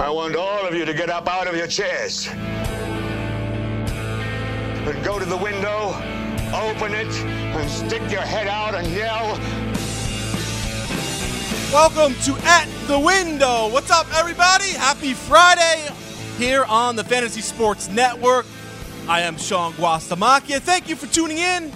[0.00, 2.38] I want all of you to get up out of your chairs and
[5.04, 5.88] go to the window,
[6.54, 9.36] open it, and stick your head out and yell.
[11.72, 13.68] Welcome to At the Window.
[13.70, 14.68] What's up, everybody?
[14.70, 15.88] Happy Friday
[16.36, 18.46] here on the Fantasy Sports Network.
[19.08, 20.60] I am Sean Guastamacchia.
[20.60, 21.72] Thank you for tuning in.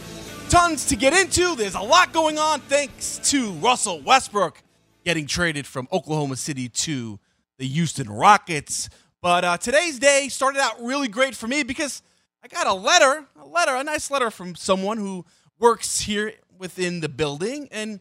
[0.48, 1.56] Tons to get into.
[1.56, 4.62] There's a lot going on thanks to Russell Westbrook
[5.04, 7.18] getting traded from Oklahoma City to
[7.62, 8.90] the Houston Rockets.
[9.20, 12.02] But uh, today's day started out really great for me because
[12.42, 15.24] I got a letter, a letter, a nice letter from someone who
[15.60, 18.00] works here within the building and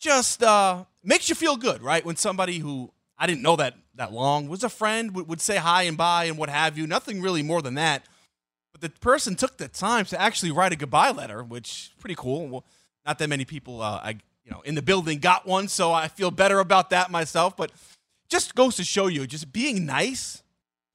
[0.00, 2.06] just uh, makes you feel good, right?
[2.06, 5.56] When somebody who I didn't know that that long was a friend would, would say
[5.56, 6.86] hi and bye and what have you.
[6.86, 8.02] Nothing really more than that.
[8.72, 12.48] But the person took the time to actually write a goodbye letter, which pretty cool.
[12.48, 12.64] Well,
[13.04, 16.08] not that many people, uh, I you know, in the building got one, so I
[16.08, 17.56] feel better about that myself.
[17.56, 17.72] But
[18.28, 20.42] just goes to show you, just being nice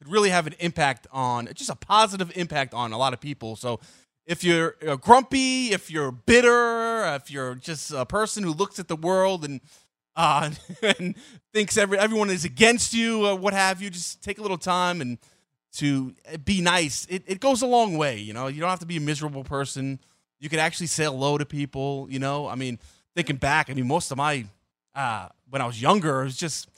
[0.02, 3.56] could really have an impact on, just a positive impact on a lot of people.
[3.56, 3.80] So
[4.26, 8.96] if you're grumpy, if you're bitter, if you're just a person who looks at the
[8.96, 9.62] world and
[10.16, 10.52] uh,
[11.00, 11.16] and
[11.54, 15.02] thinks every everyone is against you or what have you, just take a little time
[15.02, 15.18] and
[15.74, 17.06] to be nice.
[17.10, 18.18] It, it goes a long way.
[18.18, 20.00] You know, you don't have to be a miserable person.
[20.40, 22.08] You can actually say hello to people.
[22.10, 22.80] You know, I mean,
[23.16, 24.46] thinking back, I mean, most of my
[24.96, 26.70] uh, when I was younger, it was just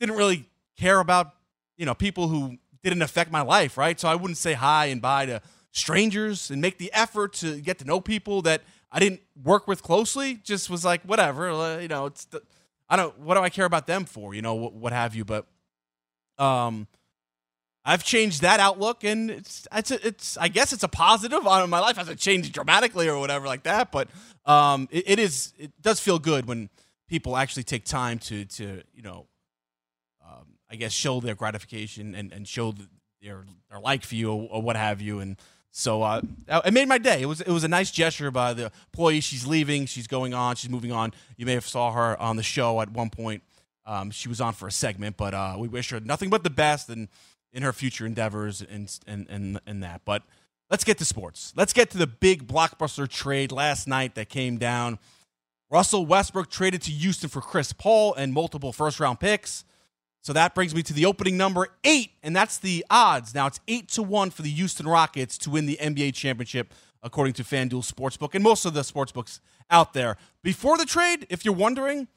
[0.00, 0.46] didn't really
[0.76, 1.34] care about
[1.76, 3.98] you know people who didn't affect my life, right?
[3.98, 7.78] So I wouldn't say hi and bye to strangers and make the effort to get
[7.78, 10.34] to know people that I didn't work with closely.
[10.42, 12.06] Just was like whatever, uh, you know.
[12.06, 12.42] It's the,
[12.88, 13.18] I don't.
[13.18, 14.34] What do I care about them for?
[14.34, 15.24] You know, what, what have you?
[15.24, 15.46] But
[16.38, 16.86] um,
[17.84, 21.46] I've changed that outlook, and it's it's it's I guess it's a positive.
[21.46, 24.08] on my life hasn't changed dramatically or whatever like that, but
[24.46, 26.70] um, it, it is it does feel good when
[27.08, 29.26] people actually take time to to you know,
[30.70, 32.74] I guess show their gratification and and show
[33.22, 35.36] their their like for you or, or what have you, and
[35.70, 36.22] so uh,
[36.64, 37.22] it made my day.
[37.22, 39.20] It was it was a nice gesture by the employee.
[39.20, 39.86] She's leaving.
[39.86, 40.56] She's going on.
[40.56, 41.12] She's moving on.
[41.36, 43.42] You may have saw her on the show at one point.
[43.86, 46.50] Um, she was on for a segment, but uh, we wish her nothing but the
[46.50, 47.08] best and
[47.52, 50.02] in her future endeavors and and and and that.
[50.04, 50.22] But
[50.70, 51.52] let's get to sports.
[51.56, 54.98] Let's get to the big blockbuster trade last night that came down.
[55.70, 59.64] Russell Westbrook traded to Houston for Chris Paul and multiple first round picks.
[60.20, 63.34] So that brings me to the opening number eight, and that's the odds.
[63.34, 67.34] Now it's eight to one for the Houston Rockets to win the NBA championship, according
[67.34, 69.40] to FanDuel Sportsbook and most of the sportsbooks
[69.70, 70.16] out there.
[70.42, 72.08] Before the trade, if you're wondering,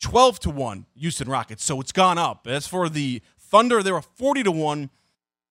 [0.00, 1.64] 12 to 1 Houston Rockets.
[1.64, 2.46] So it's gone up.
[2.46, 4.90] As for the Thunder, they were 40 to 1,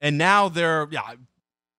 [0.02, 1.16] and now they're yeah,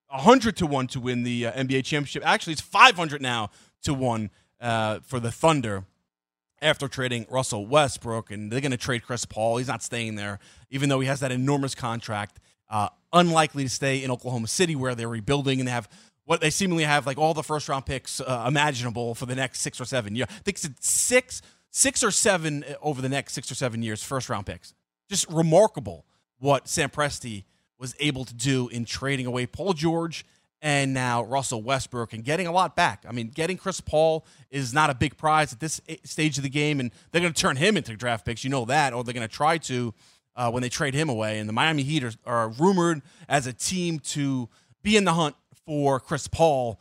[0.08, 2.26] 100 to 1 to win the uh, NBA championship.
[2.26, 3.50] Actually, it's 500 now
[3.82, 5.84] to 1 uh, for the Thunder
[6.62, 9.58] after trading Russell Westbrook, and they're going to trade Chris Paul.
[9.58, 10.38] He's not staying there,
[10.70, 12.40] even though he has that enormous contract.
[12.68, 15.88] Uh, unlikely to stay in Oklahoma City, where they're rebuilding and they have
[16.24, 19.60] what they seemingly have like all the first round picks uh, imaginable for the next
[19.60, 20.26] six or seven years.
[20.28, 24.02] I think it's six, six or seven uh, over the next six or seven years,
[24.02, 24.74] first round picks
[25.08, 26.04] just remarkable
[26.38, 27.44] what Sam Presti
[27.78, 30.24] was able to do in trading away Paul George
[30.62, 33.04] and now Russell Westbrook and getting a lot back.
[33.08, 36.50] I mean, getting Chris Paul is not a big prize at this stage of the
[36.50, 38.42] game, and they're going to turn him into draft picks.
[38.44, 39.94] You know that, or they're going to try to
[40.34, 41.38] uh, when they trade him away.
[41.38, 44.48] And the Miami Heat are, are rumored as a team to
[44.82, 45.36] be in the hunt
[45.66, 46.80] for Chris Paul.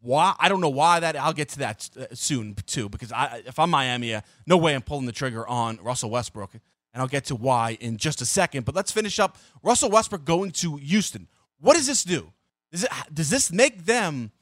[0.00, 0.34] Why?
[0.38, 1.16] I don't know why that.
[1.16, 4.74] I'll get to that uh, soon too, because I, if I'm Miami, uh, no way
[4.74, 8.26] I'm pulling the trigger on Russell Westbrook and I'll get to why in just a
[8.26, 8.64] second.
[8.64, 11.28] But let's finish up Russell Westbrook going to Houston.
[11.60, 12.32] What does this do?
[12.72, 14.32] Does, it, does this make them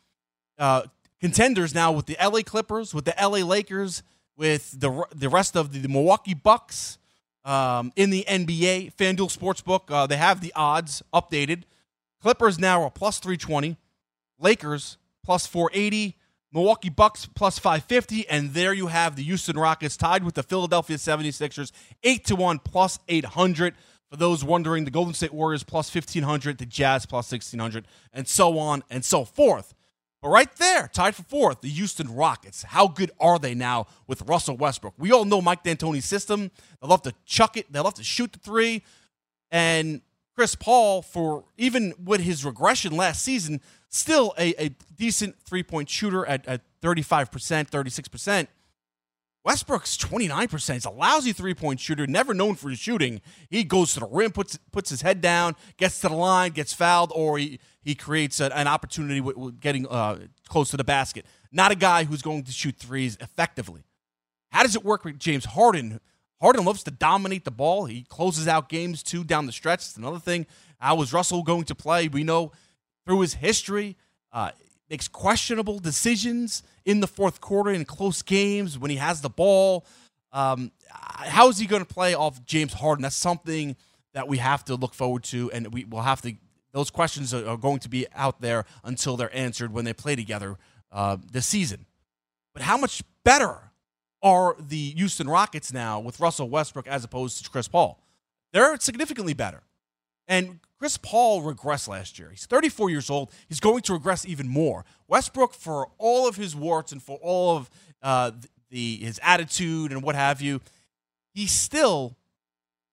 [0.59, 0.83] uh,
[1.21, 4.03] contenders now with the LA Clippers, with the LA Lakers,
[4.37, 6.99] with the the rest of the, the Milwaukee Bucks
[7.45, 8.95] um, in the NBA?
[8.95, 11.65] FanDuel Sportsbook, uh, they have the odds updated.
[12.23, 13.77] Clippers now are plus 320,
[14.39, 16.17] Lakers plus 480,
[16.53, 18.29] Milwaukee Bucks plus 550.
[18.29, 21.73] And there you have the Houston Rockets tied with the Philadelphia 76ers,
[22.03, 23.75] 8 to 1 plus 800.
[24.11, 28.59] For those wondering, the Golden State Warriors plus 1500, the Jazz plus 1600, and so
[28.59, 29.73] on and so forth.
[30.21, 32.65] But right there, tied for fourth, the Houston Rockets.
[32.65, 34.95] How good are they now with Russell Westbrook?
[34.99, 36.51] We all know Mike D'Antoni's system.
[36.83, 37.73] They love to chuck it.
[37.73, 38.83] They love to shoot the three.
[39.51, 40.03] And
[40.37, 45.89] Chris Paul, for even with his regression last season, still a, a decent three point
[45.89, 48.49] shooter at, at 35%, 36%.
[49.43, 50.75] Westbrook's 29%.
[50.75, 53.21] He's a lousy three point shooter, never known for his shooting.
[53.49, 56.75] He goes to the rim, puts puts his head down, gets to the line, gets
[56.75, 60.85] fouled, or he, he creates a, an opportunity with, with getting uh, close to the
[60.85, 61.25] basket.
[61.51, 63.83] Not a guy who's going to shoot threes effectively.
[64.51, 66.01] How does it work with James Harden?
[66.41, 67.87] Harden loves to dominate the ball.
[67.87, 69.81] He closes out games too down the stretch.
[69.81, 70.47] It's another thing.
[70.79, 72.09] How was Russell going to play?
[72.09, 72.53] We know
[73.07, 73.97] through his history,
[74.33, 74.51] uh,
[74.91, 79.87] makes questionable decisions in the fourth quarter in close games when he has the ball.
[80.33, 83.03] Um, how is he going to play off James Harden?
[83.03, 83.77] That's something
[84.13, 86.35] that we have to look forward to, and we will have to.
[86.73, 90.57] Those questions are, going to be out there until they're answered when they play together
[90.93, 91.87] uh, this season.
[92.53, 93.73] But how much better
[94.23, 98.01] are the Houston Rockets now with Russell Westbrook as opposed to Chris Paul?
[98.53, 99.63] They're significantly better.
[100.29, 102.31] And Chris Paul regressed last year.
[102.31, 103.31] He's 34 years old.
[103.51, 104.87] He's going to regress even more.
[105.09, 107.71] Westbrook, for all of his warts and for all of
[108.03, 108.31] uh,
[108.71, 110.63] the his attitude and what have you,
[111.35, 112.17] he's still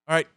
[0.05, 0.27] all right.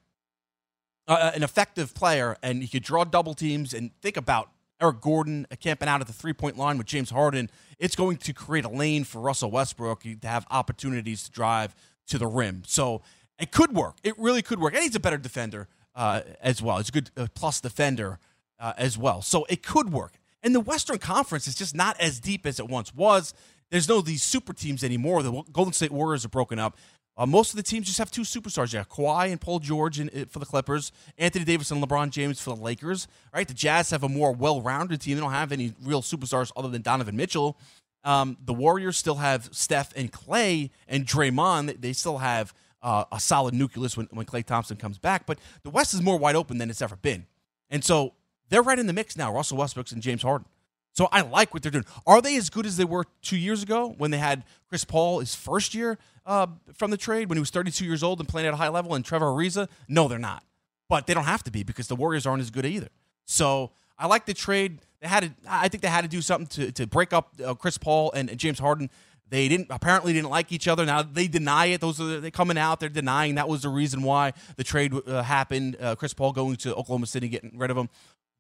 [1.09, 3.75] Uh, an effective player, and he could draw double teams.
[3.75, 4.51] And think about
[4.81, 7.51] Eric Gordon camping out at the three point line with James Harden.
[7.81, 11.75] It's going to create a lane for Russell Westbrook to have opportunities to drive
[12.07, 12.63] to the rim.
[12.65, 13.03] So
[13.41, 13.97] it could work.
[14.05, 14.73] It really could work.
[14.75, 15.67] And he's a better defender
[16.01, 16.79] uh, as well.
[16.79, 18.19] It's a good uh, plus defender
[18.59, 19.21] uh, as well.
[19.21, 20.15] So it could work.
[20.43, 23.35] And the Western Conference is just not as deep as it once was.
[23.71, 25.23] There's no these super teams anymore.
[25.23, 26.79] The Golden State Warriors are broken up.
[27.19, 28.73] Uh, most of the teams just have two superstars.
[28.73, 32.41] Yeah, Kawhi and Paul George in, in, for the Clippers, Anthony Davis and LeBron James
[32.41, 33.07] for the Lakers.
[33.35, 35.17] Right, the Jazz have a more well-rounded team.
[35.17, 37.59] They don't have any real superstars other than Donovan Mitchell.
[38.05, 41.83] Um, the Warriors still have Steph and Klay and Draymond.
[41.83, 45.27] They still have uh, a solid nucleus when, when Klay Thompson comes back.
[45.27, 47.27] But the West is more wide open than it's ever been.
[47.69, 48.15] And so
[48.49, 50.47] they're right in the mix now, Russell Westbrook and James Harden.
[50.93, 51.85] So I like what they're doing.
[52.07, 55.21] Are they as good as they were two years ago when they had Chris Paul
[55.21, 58.49] his first year uh, from the trade when he was 32 years old and playing
[58.49, 59.69] at a high level and Trevor Ariza?
[59.89, 60.43] No, they're not.
[60.89, 62.89] But they don't have to be because the Warriors aren't as good either.
[63.25, 64.81] So I like the trade.
[65.01, 67.55] They had to, I think they had to do something to, to break up uh,
[67.55, 68.91] Chris Paul and, and James Harden
[69.31, 70.85] they didn't apparently didn't like each other.
[70.85, 71.81] Now they deny it.
[71.81, 72.81] Those are they coming out.
[72.81, 75.77] They're denying that was the reason why the trade uh, happened.
[75.81, 77.89] Uh, Chris Paul going to Oklahoma City, getting rid of him.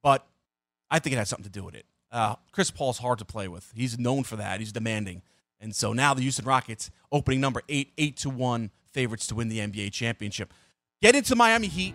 [0.02, 0.26] But
[0.90, 1.86] I think it had something to do with it.
[2.10, 3.72] Uh, Chris Paul's hard to play with.
[3.74, 4.58] He's known for that.
[4.58, 5.22] He's demanding,
[5.60, 9.48] and so now the Houston Rockets opening number eight, eight to one favorites to win
[9.48, 10.52] the NBA championship.
[11.00, 11.94] Get into Miami Heat,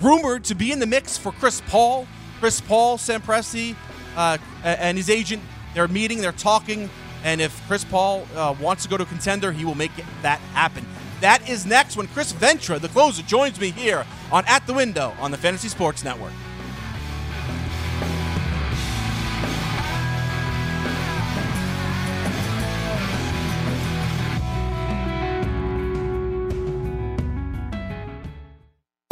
[0.00, 2.08] rumored to be in the mix for Chris Paul.
[2.40, 3.76] Chris Paul, Sam Presti,
[4.16, 5.40] uh, and his agent.
[5.72, 6.20] They're meeting.
[6.20, 6.90] They're talking.
[7.24, 9.92] And if Chris Paul uh, wants to go to contender, he will make
[10.22, 10.86] that happen.
[11.20, 15.14] That is next when Chris Ventra, the closer, joins me here on At the Window
[15.18, 16.32] on the Fantasy Sports Network.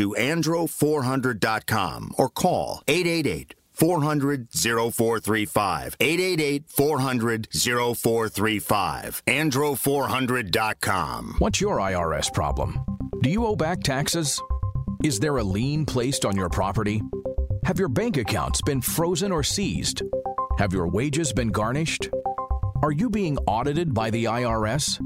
[0.00, 5.96] to andro400.com or call 888 400 0435.
[6.00, 9.22] 888 400 0435.
[9.26, 11.34] Andro400.com.
[11.38, 12.80] What's your IRS problem?
[13.20, 14.40] Do you owe back taxes?
[15.04, 17.02] Is there a lien placed on your property?
[17.64, 20.02] Have your bank accounts been frozen or seized?
[20.58, 22.08] Have your wages been garnished?
[22.82, 24.98] Are you being audited by the IRS?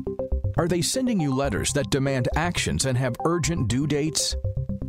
[0.56, 4.36] Are they sending you letters that demand actions and have urgent due dates?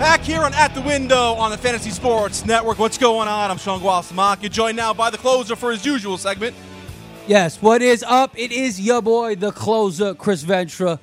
[0.00, 2.78] Back here on At the Window on the Fantasy Sports Network.
[2.78, 3.50] What's going on?
[3.50, 6.56] I'm Sean Guastamacchia, joined now by the closer for his usual segment.
[7.26, 8.32] Yes, what is up?
[8.34, 10.98] It is your boy, the closer, Chris Ventura.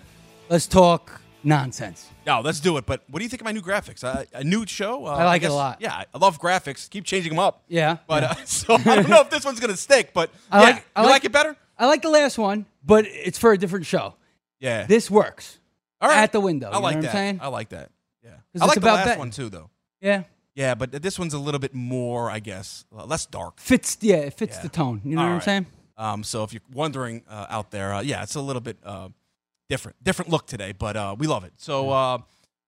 [0.50, 2.10] Let's talk nonsense.
[2.26, 2.88] No, let's do it.
[2.88, 4.04] But what do you think of my new graphics?
[4.04, 5.06] Uh, a new show?
[5.06, 5.80] Uh, I like it a lot.
[5.80, 6.90] Yeah, I love graphics.
[6.90, 7.62] Keep changing them up.
[7.68, 8.32] Yeah, But yeah.
[8.32, 10.10] Uh, so I don't know if this one's gonna stick.
[10.12, 11.56] But I yeah, like, I you like, it better?
[11.78, 14.16] I like the last one, but it's for a different show.
[14.60, 14.88] Yeah.
[14.88, 15.60] This works.
[16.02, 16.18] All right.
[16.18, 16.72] At the window.
[16.72, 17.38] I you like that.
[17.42, 17.92] I like that.
[18.62, 19.20] I like the last betting.
[19.20, 19.70] one too, though.
[20.02, 20.24] Yeah.
[20.56, 23.60] Yeah, but this one's a little bit more, I guess, uh, less dark.
[23.60, 24.62] Fits, yeah, it fits Yeah.
[24.64, 25.02] the tone.
[25.06, 25.66] You know All what I'm saying?
[25.98, 29.10] Um, so if you're wondering uh, out there, uh, yeah, it's a little bit uh,
[29.70, 31.54] different, different look today, but uh, we love it.
[31.58, 32.18] So uh,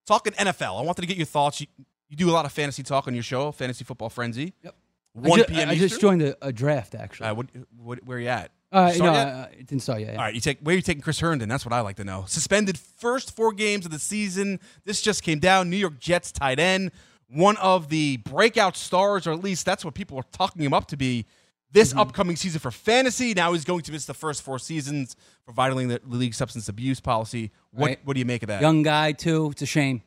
[0.05, 1.61] talking NFL, I wanted to get your thoughts.
[1.61, 1.67] You,
[2.09, 4.53] you do a lot of fantasy talk on your show, Fantasy Football Frenzy.
[4.63, 4.75] Yep.
[5.15, 5.69] I 1 ju- p.m.
[5.69, 7.27] I, just joined a, a draft, actually.
[7.27, 8.51] Uh, what, what, where are you at?
[8.71, 10.11] Uh, no, uh, it didn't start yet.
[10.15, 11.49] All right, you take where are you taking Chris Herndon?
[11.49, 12.25] That's what I like to know.
[12.27, 14.59] Suspended first four games of the season.
[14.85, 15.69] This just came down.
[15.71, 16.91] New York Jets tight end,
[17.29, 20.87] one of the breakout stars, or at least that's what people are talking him up
[20.89, 21.25] to be.
[21.71, 21.99] This Mm-hmm.
[21.99, 23.33] upcoming season for fantasy.
[23.35, 26.99] Now he's going to miss the first four seasons for violating the league substance abuse
[26.99, 27.51] policy.
[27.71, 27.99] What Right.
[28.03, 28.61] what do you make of that?
[28.61, 29.49] Young guy, too.
[29.51, 30.01] It's a shame.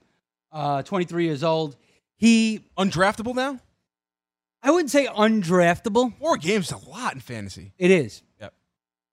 [0.51, 1.77] Uh, 23 years old.
[2.17, 3.59] He, undraftable now.
[4.63, 6.17] I wouldn't say undraftable.
[6.19, 7.73] Four games is a lot in fantasy.
[7.79, 8.23] It is.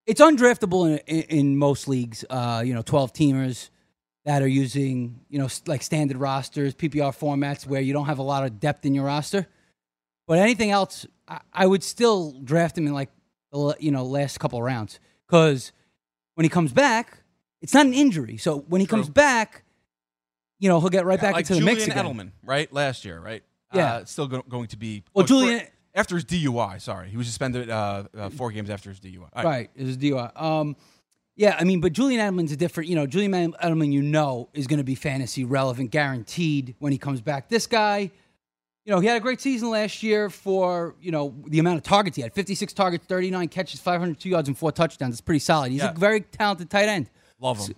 [0.09, 2.25] It's undraftable in, in, in most leagues.
[2.29, 3.69] Uh, you know, 12 teamers
[4.25, 8.23] that are using, you know, like standard rosters, PPR formats where you don't have a
[8.23, 9.47] lot of depth in your roster.
[10.27, 13.09] But anything else, I, I would still draft him in like,
[13.51, 14.99] the you know, last couple of rounds.
[15.27, 15.71] Because
[16.33, 17.19] when he comes back,
[17.61, 18.37] it's not an injury.
[18.37, 18.97] So when he True.
[18.97, 19.63] comes back,
[20.59, 22.03] you know, he'll get right Yeah, back like into the mix again.
[22.05, 22.71] Edelman, right?
[22.73, 23.43] Last year, right?
[23.73, 23.93] Yeah.
[23.93, 25.03] Uh, still go- going to be.
[25.13, 26.81] Well, Julian- for- after his DUI.
[26.81, 29.27] Sorry, he was suspended uh, uh, four games after his DUI.
[29.35, 29.45] Right.
[29.45, 30.39] Right, it was DUI.
[30.41, 30.75] Um,
[31.35, 32.89] yeah, I mean, but Julian Edelman's a different.
[32.89, 36.97] You know, Julian Edelman, you know, is going to be fantasy relevant, guaranteed when he
[36.97, 37.47] comes back.
[37.47, 38.11] This guy,
[38.85, 41.83] you know, he had a great season last year for you know the amount of
[41.83, 45.13] targets he had: fifty-six targets, thirty-nine catches, five hundred two yards, and four touchdowns.
[45.13, 45.71] It's pretty solid.
[45.71, 45.91] He's Yeah.
[45.91, 47.09] a very talented tight end.
[47.39, 47.73] Love him.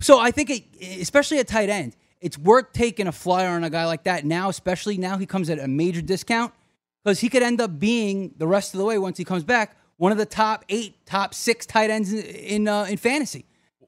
[0.00, 0.64] So I think, it,
[1.00, 4.48] especially at tight end, it's worth taking a flyer on a guy like that now,
[4.48, 6.52] especially now he comes at a major discount
[7.02, 9.76] because he could end up being the rest of the way once he comes back
[10.02, 13.44] one of the top eight, top six tight ends in in, uh, in fantasy.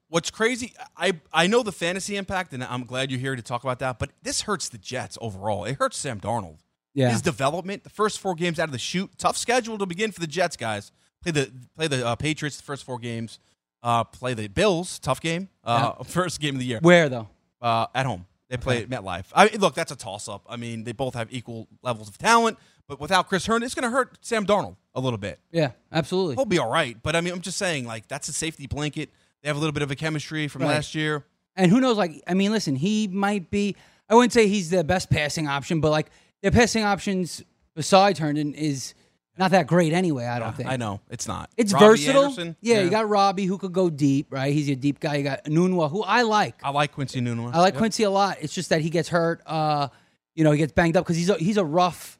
[0.09, 3.65] What's crazy, I I know the fantasy impact, and I'm glad you're here to talk
[3.65, 3.99] about that.
[3.99, 5.65] But this hurts the Jets overall.
[5.65, 6.59] It hurts Sam Darnold.
[6.95, 7.11] Yeah.
[7.11, 10.21] His development, the first four games out of the shoot, tough schedule to begin for
[10.21, 10.93] the Jets guys.
[11.21, 13.41] Play the play the uh, Patriots the first four games.
[13.83, 15.49] Uh, play the Bills, tough game.
[15.65, 16.79] Uh, First game of the year.
[16.81, 17.29] Where though?
[17.61, 18.27] Uh, at home.
[18.49, 19.25] They play at MetLife.
[19.35, 20.47] I mean, look, that's a toss up.
[20.49, 22.57] I mean, they both have equal levels of talent,
[22.89, 25.39] but without Chris Herndon, it's going to hurt Sam Darnold a little bit.
[25.53, 26.37] Yeah, absolutely.
[26.37, 29.11] He'll be all right, but I mean, I'm just saying, like, that's a safety blanket.
[29.43, 30.69] They have a little bit of a chemistry from Right.
[30.69, 31.25] last year.
[31.57, 31.97] And who knows?
[31.97, 33.77] Like, I mean, listen, he might be.
[34.09, 36.09] I wouldn't say he's the best passing option, but like
[36.43, 37.43] their passing options
[37.75, 38.95] besides Herndon is
[39.39, 40.27] not that great anyway.
[40.27, 40.69] I don't think.
[40.69, 41.51] I know it's not.
[41.57, 42.23] It's Robby versatile.
[42.25, 44.53] Anderson, yeah, you got Robby who could go deep, right?
[44.53, 45.17] He's your deep guy.
[45.17, 46.57] You got Enunwa, who I like.
[46.63, 47.55] I like Quincy Enunwa.
[47.55, 47.79] I like Yep.
[47.79, 48.39] Quincy a lot.
[48.41, 49.41] It's just that he gets hurt.
[49.47, 49.89] Uh,
[50.35, 52.19] you know, he gets banged up because he's a, he's a rough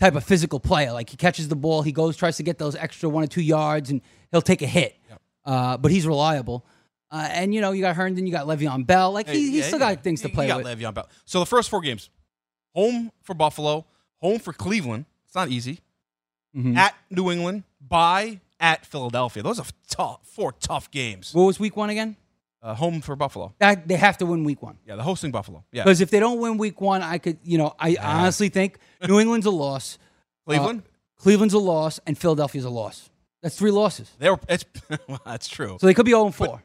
[0.00, 0.92] type of physical player.
[0.92, 3.42] Like he catches the ball, he goes tries to get those extra one or two
[3.42, 4.00] yards, and
[4.32, 4.96] he'll take a hit.
[5.44, 6.64] Uh, but he's reliable.
[7.12, 9.12] Uh, and you know, you got Herndon, you got Le'Veon Bell.
[9.12, 9.94] Like he, Hey, he's yeah, still yeah.
[9.94, 10.66] got things to play he got with.
[10.66, 11.08] Le'Veon Bell.
[11.24, 12.08] So the first four games:
[12.74, 13.86] home for Buffalo,
[14.18, 15.06] home for Cleveland.
[15.26, 15.80] It's not easy.
[16.56, 16.76] Mhm.
[16.76, 19.42] At New England, by at Philadelphia.
[19.42, 21.32] Those are tough, four tough games.
[21.34, 22.16] What was week one again?
[22.62, 23.54] Uh, home for Buffalo.
[23.58, 24.76] They have to win week one.
[24.86, 25.64] Yeah, the hosting Buffalo.
[25.72, 28.78] Yeah, Because if they don't win week one, I could, you know, I honestly think
[29.08, 29.98] New England's a loss.
[30.46, 30.82] Cleveland?
[30.84, 33.08] Uh, Cleveland's a loss, and Philadelphia's a loss.
[33.42, 34.10] That's three losses.
[34.18, 34.38] they were.
[34.48, 34.64] It's
[35.08, 35.78] well, that's true.
[35.80, 36.62] So they could be 0 4.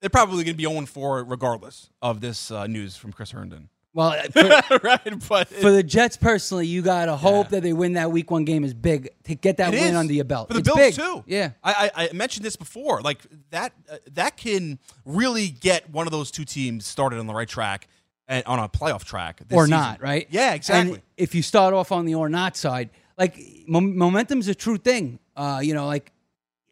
[0.00, 3.68] They're probably going to be 0 4 regardless of this uh, news from Chris Herndon.
[3.94, 4.22] Well, uh,
[4.62, 8.10] for, right, but for the Jets personally, you got to hope that they win that
[8.10, 9.96] week one game is big to get that It win is.
[9.96, 10.48] under your belt.
[10.48, 10.94] For the it's Bills big.
[10.94, 11.24] too.
[11.26, 11.50] Yeah.
[11.62, 13.02] I, I, I mentioned this before.
[13.02, 13.18] Like
[13.50, 17.48] that uh, that can really get one of those two teams started on the right
[17.48, 17.86] track
[18.28, 19.78] and on a playoff track this or season.
[19.78, 20.26] not, right?
[20.30, 20.94] Yeah, exactly.
[20.94, 24.78] And if you start off on the or not side, like mom- momentum's a true
[24.78, 25.18] thing.
[25.36, 26.12] Uh, you know, like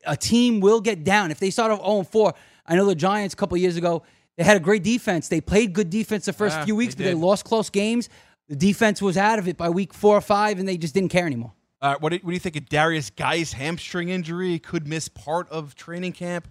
[0.07, 2.35] a team will get down if they start off 0 4.
[2.67, 4.05] I know the Giants a couple years ago.
[4.41, 5.29] They had a great defense.
[5.29, 7.21] They played good defense the first few weeks, they but they did.
[7.21, 8.09] lost close games.
[8.49, 11.11] The defense was out of it by week four or five, and they just didn't
[11.11, 11.53] care anymore.
[11.83, 14.59] Uh, what, do, what do you think of Derrius Guice's hamstring injury?
[14.59, 16.49] Could miss part of training camp.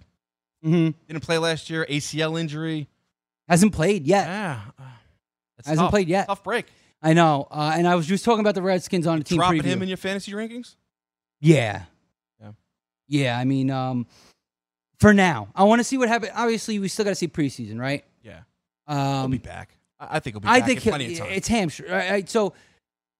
[0.64, 0.96] Mm-hmm.
[1.08, 1.84] Didn't play last year.
[1.90, 2.88] ACL injury.
[3.48, 4.28] Hasn't played yet.
[4.28, 4.60] Yeah,
[5.56, 5.90] That's Hasn't tough.
[5.90, 6.28] played yet.
[6.28, 6.66] Tough break.
[7.02, 7.48] I know.
[7.50, 9.64] Uh, and I was just talking about the Redskins on a team Dropping preview.
[9.64, 10.76] him in your fantasy rankings.
[11.40, 11.86] Yeah.
[12.40, 12.52] Yeah.
[13.08, 13.36] Yeah.
[13.36, 14.06] I mean, um,
[15.00, 16.32] for now, I want to see what happens.
[16.34, 18.04] Obviously, we still got to see preseason, right?
[18.22, 18.40] Yeah,
[18.86, 19.76] Um, he'll be back.
[19.98, 21.28] I I think he'll be I back think in plenty of time.
[21.30, 21.90] it's hamstring.
[21.90, 22.28] Right?
[22.28, 22.52] So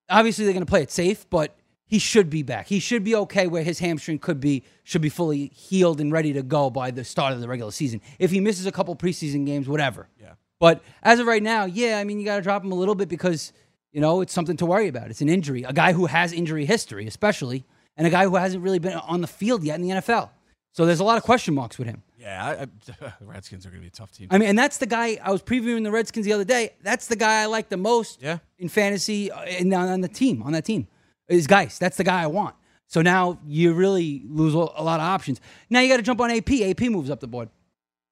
[0.08, 1.56] obviously they're going to play it safe, but
[1.86, 2.66] he should be back.
[2.68, 6.32] He should be okay where his hamstring could be should be fully healed and ready
[6.34, 8.00] to go by the start of the regular season.
[8.18, 10.08] If he misses a couple preseason games, whatever.
[10.20, 10.34] Yeah.
[10.58, 12.94] But as of right now, yeah, I mean you got to drop him a little
[12.94, 13.52] bit because
[13.92, 15.08] you know it's something to worry about.
[15.10, 17.64] It's an injury, a guy who has injury history, especially,
[17.96, 20.30] and a guy who hasn't really been on the field yet in the NFL.
[20.72, 22.02] So there's a lot of question marks with him.
[22.18, 24.28] yeah, I, I, the Redskins are going to be a tough team.
[24.30, 26.70] I mean, and that's the guy I was previewing the Redskins the other day.
[26.82, 28.38] That's the guy I like the most Yeah.
[28.58, 30.86] in fantasy and on, on the team, on that team.
[31.28, 31.78] Is Guice.
[31.78, 32.54] That's the guy I want.
[32.88, 35.40] So now you really lose a lot of options.
[35.70, 36.50] Now you got to jump on AP.
[36.50, 37.48] AP moves up the board.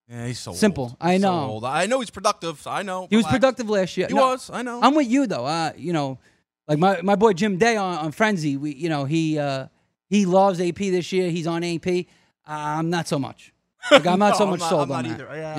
[0.08, 0.84] yeah, he's so Simple.
[0.84, 0.96] old.
[1.00, 1.50] I So know.
[1.50, 1.64] old.
[1.64, 2.64] I know he's productive.
[2.66, 3.08] I know.
[3.10, 3.36] He was Relax.
[3.38, 4.06] productive last year.
[4.08, 4.50] He No, was.
[4.52, 4.80] I know.
[4.80, 5.44] I'm with you though.
[5.46, 6.18] Uh, you know,
[6.68, 8.56] like my, my boy Jim Day on, on Frenzy.
[8.56, 9.66] We, you know, he uh,
[10.08, 11.28] he loves AP this year.
[11.30, 12.06] He's on AP.
[12.48, 13.52] Uh, I'm not so much.
[13.92, 15.24] Like, I'm not No, so much not- sold I'm on not that.
[15.30, 15.36] either.
[15.36, 15.58] Yeah.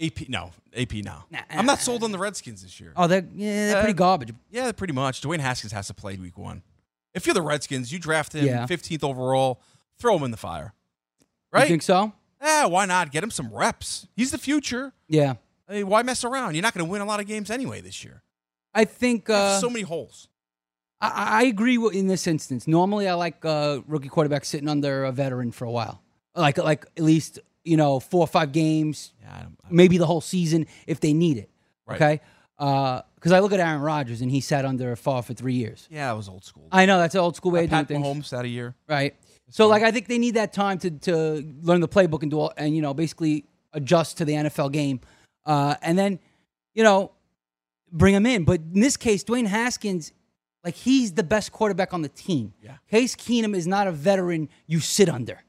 [0.00, 0.06] yeah.
[0.06, 0.50] AP, no.
[0.76, 1.24] AP, no.
[1.30, 2.92] Nah, I'm not sold on the Redskins this year.
[2.94, 4.32] Oh, they're yeah, they're Uh, pretty garbage.
[4.50, 5.20] Yeah, pretty much.
[5.22, 6.62] Dwayne Haskins has to play week one.
[7.14, 8.66] If you're the Redskins, you draft him Yeah.
[8.66, 9.60] 15th overall,
[9.98, 10.72] throw him in the fire.
[11.52, 11.62] Right?
[11.62, 12.12] You think so?
[12.40, 13.10] Yeah, why not?
[13.10, 14.06] Get him some reps.
[14.14, 14.92] He's the future.
[15.08, 15.34] Yeah.
[15.68, 16.54] I mean, why mess around?
[16.54, 18.22] You're not going to win a lot of games anyway this year.
[18.74, 20.28] I think uh, so many holes.
[21.00, 22.66] I, I agree in this instance.
[22.66, 26.02] Normally, I like uh, rookie quarterback sitting under a veteran for a while,
[26.34, 29.98] like like at least you know four or five games, Yeah, I don't, I- maybe
[29.98, 31.50] the whole season if they need it.
[31.86, 31.96] Right.
[32.02, 32.20] Okay,
[32.58, 35.86] because I look at Aaron Rodgers and he sat under a Favre for three years.
[35.90, 36.66] yeah, it was old school.
[36.72, 38.74] I know that's an old school way of doing Pat things, Mahomes that a year.
[38.88, 39.14] right?
[39.50, 41.12] So like I think they need that time to to
[41.62, 45.00] learn the playbook and do all, and you know basically adjust to the NFL game,
[45.46, 46.18] uh, and then
[46.74, 47.12] you know
[47.92, 48.44] bring him in.
[48.44, 50.12] But in this case, Dwayne Haskins,
[50.64, 52.52] like he's the best quarterback on the team.
[52.62, 52.76] Yeah.
[52.90, 55.42] Case Keenum is not a veteran you sit under.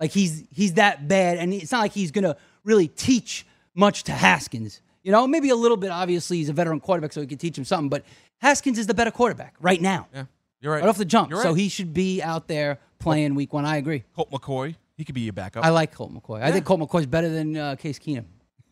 [0.00, 4.12] Like he's he's that bad, and it's not like he's gonna really teach much to
[4.12, 4.80] Haskins.
[5.02, 5.90] You know, maybe a little bit.
[5.90, 7.88] Obviously, he's a veteran quarterback, so he can teach him something.
[7.88, 8.04] But
[8.38, 10.24] Haskins is the better quarterback right now, Yeah,
[10.60, 10.80] you're right.
[10.82, 11.30] right off the jump.
[11.30, 13.64] You're So he should be out there playing week one.
[13.64, 14.04] I agree.
[14.14, 15.64] Colt McCoy, he could be your backup.
[15.64, 16.42] I like Colt McCoy.
[16.42, 18.24] I think Colt McCoy's better than uh, Case Keenum.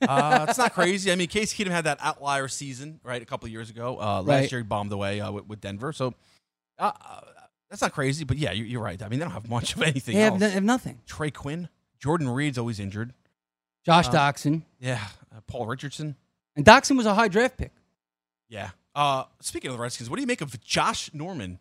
[0.07, 1.13] Uh, it's not crazy.
[1.13, 3.99] I mean, Case Keenum had that outlier season, right, a couple of years ago.
[4.01, 4.53] Uh, last Right.
[4.53, 5.93] year, he bombed away uh, with, with Denver.
[5.93, 6.15] So
[6.79, 7.21] uh, uh,
[7.69, 8.25] that's not crazy.
[8.25, 9.01] But yeah, you, you're right.
[9.03, 10.41] I mean, they don't have much of anything They have, else.
[10.41, 11.01] they have nothing.
[11.07, 13.13] Trey Quinn, Jordan Reed's always injured.
[13.85, 15.03] Josh Uh, Doctson Yeah,
[15.35, 16.17] uh, Paul Richardson.
[16.57, 17.73] and Doctson was a high draft pick.
[18.49, 18.71] Yeah.
[18.95, 21.59] Uh, speaking of the Redskins, what do you make of Josh Norman?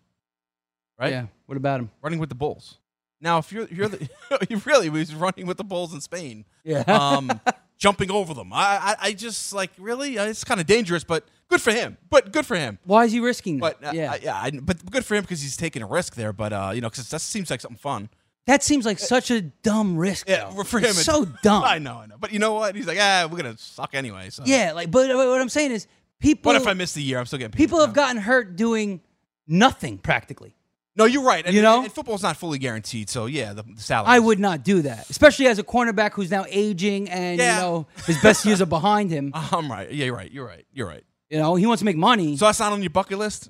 [0.99, 1.25] Right, Yeah.
[1.45, 1.91] What about him?
[2.01, 2.77] running with the Bulls.
[3.21, 4.09] Now, if you're you're the,
[4.49, 6.45] he really was running with the Bulls in Spain.
[6.63, 6.79] Yeah.
[6.87, 7.29] um,
[7.79, 8.53] jumping over them.
[8.53, 11.97] I, I, I just like really, uh, it's kind of dangerous, but good for him.
[12.11, 12.77] But good for him.
[12.83, 13.79] Why is he risking that?
[13.81, 14.11] But uh, yeah.
[14.11, 16.31] I- yeah, I, but good for him because he's taking a risk there.
[16.33, 18.09] But uh, you know, because that seems like something fun.
[18.45, 20.29] that seems like such a dumb risk.
[20.29, 20.63] Yeah, though.
[20.63, 21.63] for him, It's it's so dumb.
[21.63, 22.17] I know, I know.
[22.19, 22.75] But you know what?
[22.75, 24.29] He's like, ah, we're gonna suck anyway.
[24.29, 25.87] So Yeah, like, but what I'm saying is,
[26.19, 26.51] people.
[26.51, 27.17] What if I miss the year?
[27.17, 27.57] I'm still getting paid.
[27.63, 29.01] people have gotten hurt doing
[29.47, 30.53] nothing practically.
[30.99, 31.45] No, you're right.
[31.45, 31.81] And, You know?
[31.83, 33.09] and football's not fully guaranteed.
[33.09, 34.09] So yeah, the, the salary.
[34.09, 37.55] I would not do that, especially as a cornerback who's now aging and Yeah.
[37.55, 39.31] you know his best years are behind him.
[39.39, 39.89] Uh, I'm right.
[39.89, 40.29] Yeah, you're right.
[40.31, 40.65] You're right.
[40.73, 41.03] You're right.
[41.29, 42.35] You know he wants to make money.
[42.35, 43.49] So that's not on your bucket list.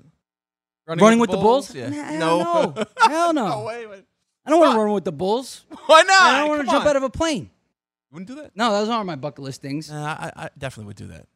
[0.86, 1.74] Running with the Bulls?
[1.74, 1.90] Yeah.
[1.90, 2.74] Nah, no.
[2.76, 2.86] no.
[3.08, 3.48] Hell no.
[3.50, 3.88] no way.
[3.88, 4.06] wait.
[4.46, 5.66] I don't want to run with the Bulls.
[5.86, 6.22] Why not?
[6.22, 7.44] I don't want to jump out of a plane.
[7.44, 8.56] You wouldn't do that?
[8.56, 9.90] No, those aren't my bucket list things.
[9.90, 11.28] Nah, I, I definitely would do that.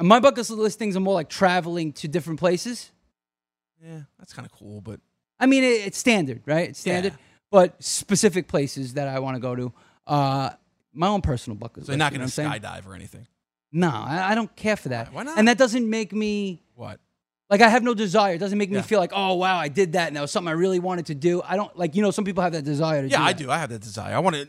[0.00, 2.90] My bucket list things are more like traveling to different places.
[3.82, 5.00] Yeah, that's kind of cool, but
[5.38, 6.70] I mean, it, it's standard, right?
[6.70, 7.12] It's standard.
[7.12, 7.18] Yeah.
[7.50, 9.72] But specific places that I want to go to,
[10.06, 10.50] uh,
[10.92, 11.88] my own personal bucket so list.
[11.90, 13.26] you're not going to what I'm skydive or anything.
[13.72, 15.12] No, I, I don't care for that.
[15.12, 15.38] Why not?
[15.38, 16.98] And that doesn't make me What?
[17.50, 18.34] like I have no desire.
[18.34, 20.48] It doesn't make me feel like, oh wow, I did that and that was something
[20.48, 21.42] I really wanted to do.
[21.44, 23.50] I don't like you know some people have that desire to Yeah, do I do.
[23.50, 24.14] I have that desire.
[24.14, 24.48] I want to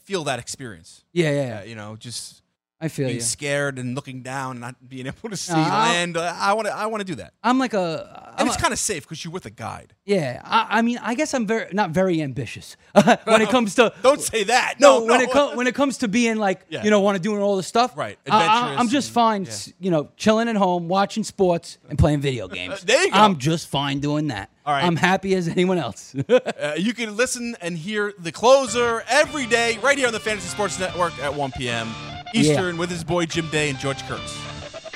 [0.00, 1.04] feel that experience.
[1.12, 1.60] Yeah, yeah, yeah.
[1.60, 2.42] Uh, you know, just
[2.78, 3.22] I feel being you.
[3.22, 6.16] scared and looking down, and not being able to see I'll- land.
[6.16, 6.74] Uh, I want to.
[6.74, 7.32] I want to do that.
[7.42, 9.94] I'm like a And I'm it's kind of safe because you're with a guide.
[10.04, 10.42] yeah.
[10.44, 12.76] I, I mean, I guess I'm very not very ambitious
[13.24, 14.74] when it comes to Don't say that.
[14.78, 15.24] no, No, when no.
[15.24, 16.84] it comes when it comes to being like Yeah.
[16.84, 17.96] you know want to doing all this stuff.
[17.96, 19.72] Right, I- I'm just and- fine, yeah.
[19.80, 22.82] you know, chilling at home, watching sports and playing video games.
[22.82, 23.16] there you go.
[23.16, 24.50] I'm just fine doing that.
[24.66, 24.84] All right.
[24.84, 26.14] I'm happy as anyone else.
[26.28, 30.48] Uh, you can listen and hear the closer every day right here on the Fantasy
[30.48, 31.88] Sports Network at 1 p.m.
[32.34, 34.38] Eastern with his boy Jim Day and George Kurtz.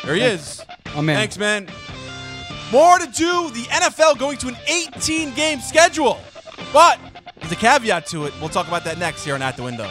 [0.03, 0.65] There he is.
[0.95, 1.17] Oh, man.
[1.17, 1.69] Thanks, man.
[2.73, 3.51] More to do.
[3.51, 6.19] The NFL going to an 18 game schedule.
[6.73, 6.99] But
[7.41, 8.35] there's a caveat to it.
[8.41, 9.91] We'll talk about that next here on At the Window.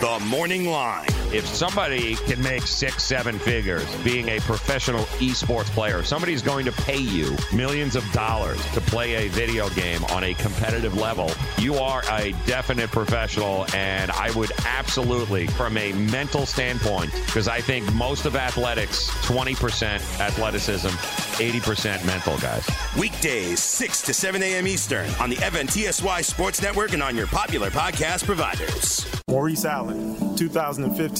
[0.00, 1.09] The Morning Line.
[1.32, 6.72] If somebody can make six, seven figures being a professional esports player, somebody's going to
[6.72, 11.30] pay you millions of dollars to play a video game on a competitive level.
[11.56, 17.60] You are a definite professional, and I would absolutely, from a mental standpoint, because I
[17.60, 22.68] think most of athletics, 20% athleticism, 80% mental, guys.
[22.98, 24.66] Weekdays, 6 to 7 a.m.
[24.66, 29.06] Eastern on the FNTSY Sports Network and on your popular podcast providers.
[29.28, 31.19] Maurice Allen, 2015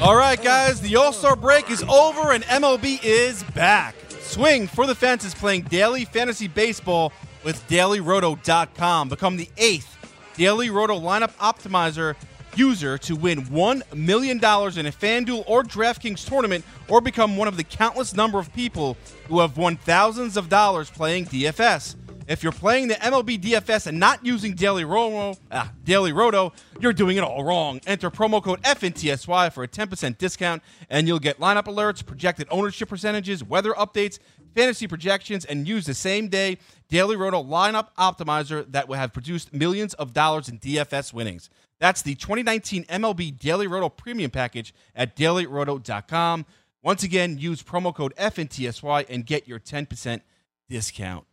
[0.00, 3.96] All right, guys, the All Star break is over and MLB is back.
[4.20, 9.08] Swing for the fences playing daily fantasy baseball with dailyroto.com.
[9.08, 9.96] Become the eighth
[10.36, 12.14] Daily Roto lineup optimizer
[12.54, 17.56] user to win $1 million in a FanDuel or DraftKings tournament or become one of
[17.56, 21.96] the countless number of people who have won thousands of dollars playing DFS.
[22.28, 26.92] If you're playing the MLB DFS and not using Daily Roto, ah, Daily Roto, you're
[26.92, 27.80] doing it all wrong.
[27.86, 32.90] Enter promo code FNTSY for a 10% discount, and you'll get lineup alerts, projected ownership
[32.90, 34.18] percentages, weather updates,
[34.54, 36.58] fantasy projections, and use the same day
[36.90, 41.48] Daily Roto lineup optimizer that will have produced millions of dollars in DFS winnings.
[41.78, 46.44] That's the 2019 MLB Daily Roto Premium Package at dailyroto.com.
[46.82, 50.20] Once again, use promo code FNTSY and get your 10%
[50.68, 51.24] discount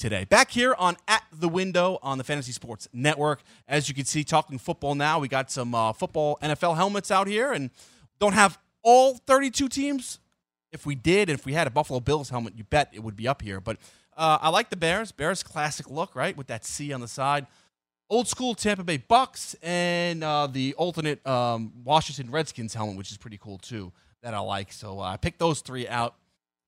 [0.00, 0.24] today.
[0.24, 3.42] Back here on At the Window on the Fantasy Sports Network.
[3.68, 5.18] As you can see, talking football now.
[5.18, 7.70] We got some uh, football NFL helmets out here and
[8.18, 10.18] don't have all 32 teams.
[10.72, 13.16] If we did, and if we had a Buffalo Bills helmet, you bet it would
[13.16, 13.60] be up here.
[13.60, 13.76] But
[14.16, 15.12] uh, I like the Bears.
[15.12, 16.36] Bears classic look, right?
[16.36, 17.46] With that C on the side.
[18.08, 23.18] Old school Tampa Bay Bucks and uh, the alternate um, Washington Redskins helmet, which is
[23.18, 24.72] pretty cool too, that I like.
[24.72, 26.14] So uh, I picked those three out.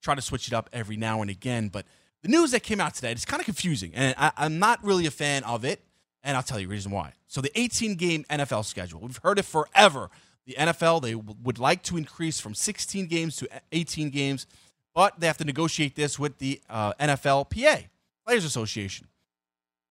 [0.03, 1.68] Try to switch it up every now and again.
[1.68, 1.87] But
[2.22, 5.06] the news that came out today is kind of confusing, and I, I'm not really
[5.06, 5.80] a fan of it.
[6.24, 7.14] And I'll tell you the reason why.
[7.26, 10.08] So the 18 game NFL schedule, we've heard it forever.
[10.46, 14.46] The NFL they w- would like to increase from 16 games to 18 games,
[14.94, 17.87] but they have to negotiate this with the uh, NFLPA,
[18.24, 19.08] Players Association,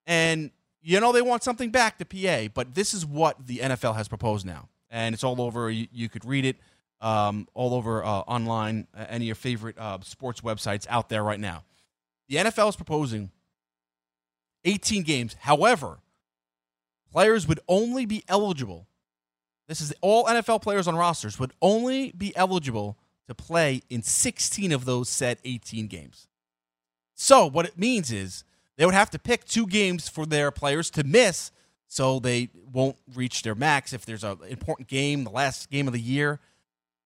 [0.06, 2.50] and you know they want something back to PA.
[2.54, 5.70] But this is what the NFL has proposed now, and it's all over.
[5.70, 6.56] You, you could read it
[7.02, 11.22] um, all over uh, online, uh, any of your favorite uh, sports websites out there
[11.22, 11.64] right now.
[12.32, 13.30] The NFL is proposing
[14.64, 15.36] 18 games.
[15.40, 15.98] However,
[17.12, 18.86] players would only be eligible.
[19.68, 22.96] This is all NFL players on rosters would only be eligible
[23.28, 26.26] to play in 16 of those said 18 games.
[27.14, 28.44] So, what it means is
[28.78, 31.52] they would have to pick two games for their players to miss
[31.86, 33.92] so they won't reach their max.
[33.92, 36.40] If there's an important game, the last game of the year,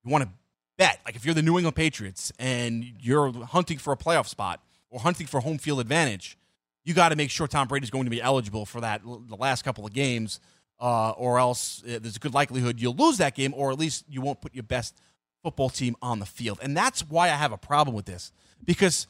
[0.05, 0.31] you want to
[0.79, 1.01] bet.
[1.05, 4.61] Like if you're the New England Patriots and you're hunting for a playoff spot
[4.97, 6.39] or hunting for home field advantage,
[6.83, 9.37] you got to make sure Tom Brady is going to be eligible for that the
[9.37, 10.41] last couple of games,
[10.81, 14.07] uh, or else uh, there's a good likelihood you'll lose that game, or at least
[14.09, 14.99] you won't put your best
[15.43, 16.59] football team on the field.
[16.63, 18.33] And that's why I have a problem with this
[18.65, 19.07] because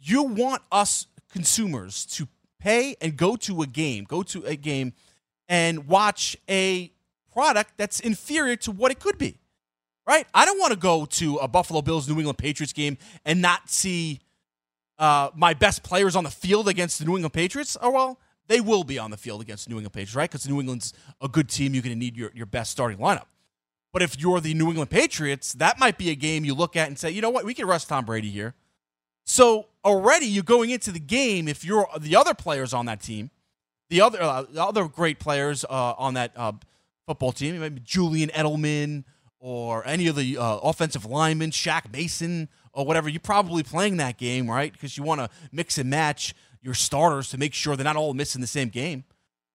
[0.00, 2.26] you want us consumers to
[2.58, 4.92] pay and go to a game, go to a game
[5.48, 6.90] and watch a
[7.32, 9.38] product that's inferior to what it could be.
[10.04, 10.26] Right?
[10.34, 13.70] I don't want to go to a Buffalo Bills New England Patriots game and not
[13.70, 14.20] see
[14.98, 17.76] uh, my best players on the field against the New England Patriots.
[17.80, 20.30] Oh well, they will be on the field against New England Patriots, right?
[20.30, 21.74] Because New England's a good team.
[21.74, 23.26] You're going to need your, your best starting lineup.
[23.92, 26.88] But if you're the New England Patriots, that might be a game you look at
[26.88, 28.54] and say, you know what, we can rest Tom Brady here.
[29.24, 31.48] So already you're going into the game.
[31.48, 33.30] If you're the other players on that team,
[33.90, 36.52] the other uh, the other great players uh, on that uh,
[37.06, 39.04] football team, maybe Julian Edelman
[39.40, 42.48] or any of the uh, offensive linemen, Shaq Mason
[42.78, 44.72] or whatever, you're probably playing that game, right?
[44.72, 48.14] Because you want to mix and match your starters to make sure they're not all
[48.14, 49.02] missing the same game.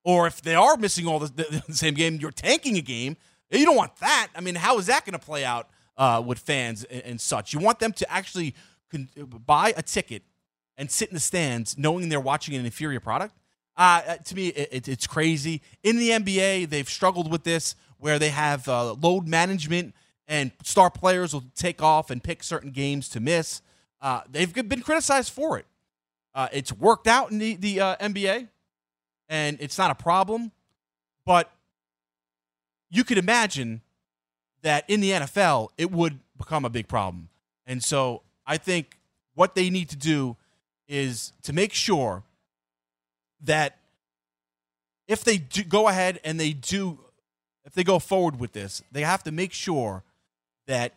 [0.03, 3.15] Or if they are missing all the, the, the same game, you're tanking a game.
[3.49, 4.27] You don't want that.
[4.35, 7.53] I mean, how is that going to play out uh, with fans and, and, such?
[7.53, 8.55] You want them to actually
[8.91, 9.07] con-
[9.45, 10.23] buy a ticket
[10.75, 13.37] and sit in the stands knowing they're watching an inferior product.
[13.77, 15.61] Uh, uh to me, it, it's crazy.
[15.81, 19.95] In the NBA, they've struggled with this where they have uh, load management
[20.27, 23.61] and star players will take off and pick certain games to miss.
[24.01, 25.65] Uh, they've been criticized for it.
[26.35, 28.47] Uh, it's worked out in the, the uh, NBA,
[29.29, 30.51] and it's not a problem.
[31.25, 31.51] But
[32.89, 33.81] you could imagine
[34.61, 37.29] that in the NFL, it would become a big problem.
[37.65, 38.97] And so I think
[39.35, 40.35] what they need to do
[40.87, 42.23] is to make sure
[43.41, 43.77] that
[45.07, 46.99] if they do go ahead and they do
[47.65, 50.03] if they go forward with this, they have to make sure
[50.67, 50.93] that,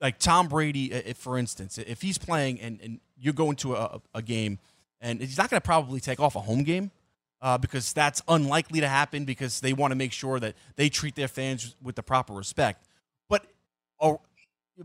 [0.00, 4.00] like Tom Brady, if, for instance, if he's playing and, and you're going to a,
[4.14, 4.58] a game
[5.00, 6.90] and he's not going to probably take off a home game
[7.42, 11.14] uh, because that's unlikely to happen because they want to make sure that they treat
[11.14, 12.86] their fans with the proper respect.
[13.28, 13.46] But
[14.00, 14.14] uh,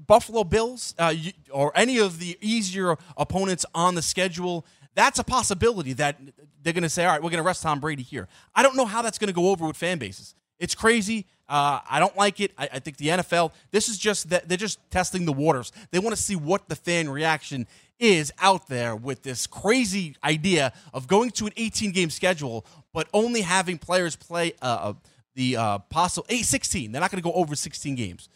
[0.06, 4.66] Buffalo Bills uh, you, or any of the easier opponents on the schedule,
[4.96, 6.20] that's a possibility that
[6.62, 8.28] they're going to say, all right, we're going to rest Tom Brady here.
[8.54, 10.36] I don't know how that's going to go over with fan bases.
[10.60, 11.26] It's crazy.
[11.52, 12.54] Uh, I don't like it.
[12.58, 15.74] I, I, think the NFL, this is just that they're just testing the waters.
[15.92, 17.68] They want to see what the fan reaction
[18.00, 23.10] is out there with this crazy idea of going to an 18 game schedule, but
[23.14, 24.94] only having players play uh, uh
[25.36, 26.90] the uh, possible 8 16.
[26.94, 28.30] They're not going to go over 16 games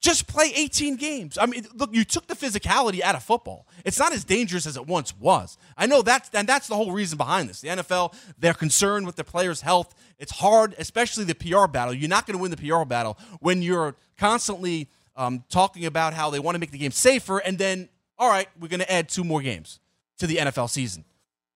[0.00, 1.38] just play 18 games.
[1.40, 3.66] I mean, look, you took the physicality out of football.
[3.84, 5.58] It's not as dangerous as it once was.
[5.76, 7.60] I know that's and that's the whole reason behind this.
[7.60, 9.94] The NFL, they're concerned with the players' health.
[10.18, 11.94] It's hard, especially the PR battle.
[11.94, 16.30] You're not going to win the PR battle when you're constantly um, talking about how
[16.30, 19.08] they want to make the game safer, and then, all right, we're going to add
[19.08, 19.80] two more games
[20.18, 21.04] to the NFL season.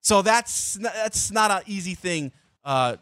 [0.01, 2.33] So that's that's not an easy thing
[2.65, 2.97] uh,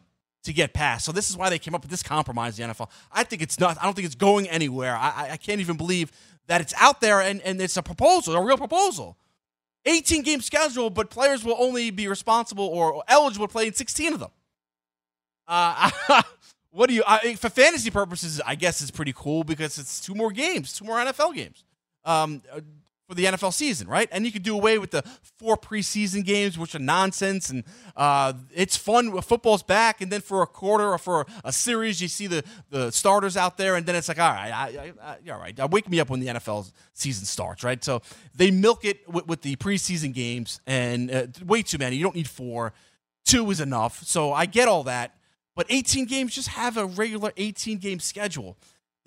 [0.49, 1.05] to get past.
[1.05, 2.57] So this is why they came up with this compromise.
[2.57, 2.91] The NFL.
[3.13, 3.79] I think it's not.
[3.81, 4.97] I don't think it's going anywhere.
[4.97, 6.11] I, I can't even believe
[6.47, 9.17] that it's out there and, and it's a proposal, a real proposal.
[9.85, 14.15] 18 game schedule, but players will only be responsible or eligible to play in 16
[14.15, 14.31] of them.
[15.47, 15.91] Uh,
[16.71, 20.15] what do you, I, for fantasy purposes, I guess it's pretty cool because it's two
[20.15, 21.65] more games, two more NFL games.
[22.05, 22.43] Um,
[23.09, 24.07] for the NFL season, right?
[24.13, 25.03] And you could do away with the
[25.39, 27.65] four preseason games, which are nonsense, and
[27.97, 29.19] uh, it's fun.
[29.23, 32.93] Football's back, and then for a quarter or for a series, you see the, the
[32.93, 35.89] starters out there, and then it's like, all right, I, I, I, all right, wake
[35.89, 37.83] me up when the NFL season starts, right?
[37.83, 38.03] So
[38.35, 41.97] they milk it with, with the preseason games, and uh, way too many.
[41.97, 42.75] You don't need four.
[43.25, 44.03] Two is enough.
[44.05, 45.15] So I get all that,
[45.57, 48.59] but 18 games, just have a regular 18 game schedule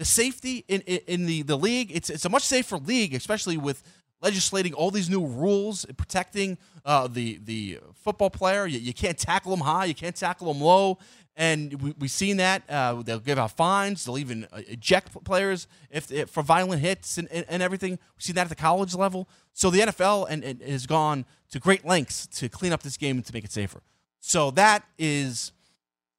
[0.01, 3.55] the safety in, in, in, the, the league, it's, it's a much safer league, especially
[3.55, 3.83] with
[4.19, 8.65] legislating all these new rules protecting uh, the, the football player.
[8.65, 10.97] You, you, can't tackle them high, you can't tackle them low.
[11.35, 12.63] And we, we've seen that.
[12.67, 14.03] Uh, they'll give out fines.
[14.03, 17.91] They'll even uh, eject players if, if for violent hits and, and, and, everything.
[17.91, 19.29] We've seen that at the college level.
[19.53, 23.17] So the NFL and, and has gone to great lengths to clean up this game
[23.17, 23.83] and to make it safer.
[24.19, 25.51] So that is,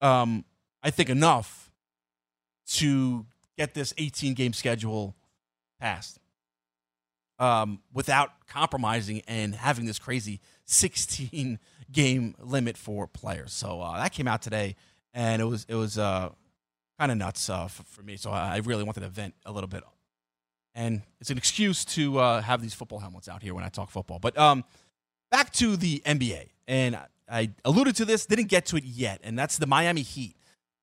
[0.01, 0.45] um,
[0.85, 1.73] I think, enough
[2.75, 3.27] to
[3.63, 5.15] get this 18 game schedule
[5.79, 6.19] passed
[7.39, 11.61] um, without compromising and having this crazy 16
[11.93, 13.53] game limit for players.
[13.53, 14.75] So uh, that came out today,
[15.15, 16.31] and it was it was uh,
[16.99, 18.17] kind of nuts uh, for, for, me.
[18.17, 19.85] So I really wanted to vent a little bit,
[20.75, 23.91] and it's an excuse to uh, have these football helmets out here when I talk
[23.91, 24.19] football.
[24.19, 24.65] But um,
[25.31, 26.99] back to the NBA, and
[27.31, 30.35] I alluded to this, didn't get to it yet, and that's the Miami Heat.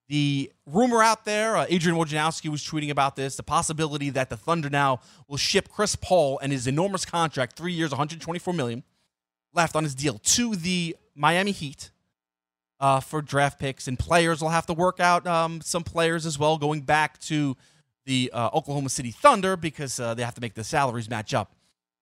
[0.09, 4.37] The rumor out there, uh, Adrian Wojnarowski was tweeting about this, the possibility that the
[4.37, 8.83] Thunder now will ship Chris Paul and his enormous contract, three years, 124 million,
[9.53, 11.91] left on his deal to the Miami Heat
[12.79, 16.39] uh, for draft picks, and players will have to work out um, some players as
[16.39, 17.55] well, going back to
[18.05, 21.53] the uh, Oklahoma City Thunder because uh, they have to make the salaries match up.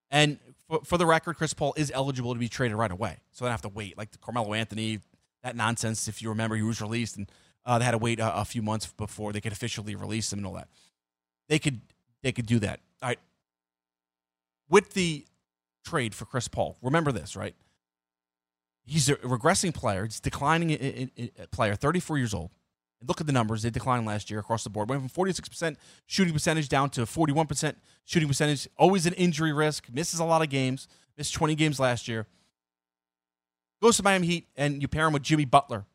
[0.09, 0.39] And
[0.69, 3.49] for, for, the record, Chris Paul is eligible to be traded right away, so they
[3.49, 5.01] don't have to wait like Carmelo Anthony,
[5.43, 6.07] that nonsense.
[6.07, 7.29] If you remember, he was released and
[7.67, 10.39] uh, they had to wait a, a, few months before they could officially release them
[10.39, 10.69] and all that.
[11.49, 11.81] They could
[12.23, 12.79] they could do that.
[13.03, 13.19] All right.
[14.69, 15.25] With the
[15.85, 17.53] trade for Chris Paul, remember this, right?
[18.85, 20.05] He's a regressing player.
[20.05, 22.51] He's declining in, in, in player, 34 years old.
[23.01, 23.63] And look at the numbers.
[23.63, 24.89] They declined last year across the board.
[24.89, 25.75] Went from 46%
[26.05, 27.75] shooting percentage down to 41%
[28.05, 28.67] shooting percentage.
[28.77, 29.87] Always an injury risk.
[29.91, 30.87] Misses a lot of games.
[31.17, 32.27] Missed 20 games last year.
[33.81, 35.85] Goes to Miami Heat, and you pair him with Jimmy Butler,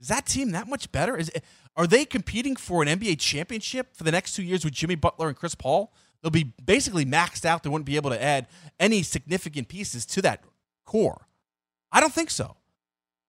[0.00, 1.16] is that team that much better?
[1.16, 1.30] Is
[1.76, 5.28] are they competing for an NBA championship for the next two years with Jimmy Butler
[5.28, 5.92] and Chris Paul?
[6.22, 7.62] They'll be basically maxed out.
[7.62, 8.46] They wouldn't be able to add
[8.80, 10.42] any significant pieces to that
[10.84, 11.26] core.
[11.92, 12.56] I don't think so.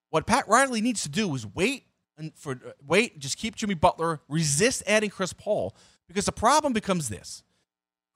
[0.10, 1.84] What Pat Riley needs to do is wait
[2.18, 5.76] and for uh, wait, just keep Jimmy Butler, resist adding Chris Paul
[6.08, 7.44] because the problem becomes this.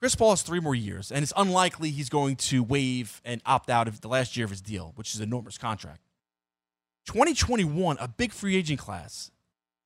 [0.00, 3.70] Chris Paul has three more years, and it's unlikely he's going to waive and opt
[3.70, 6.00] out of the last year of his deal, which is an enormous contract.
[7.06, 9.30] 2021, a big free agent class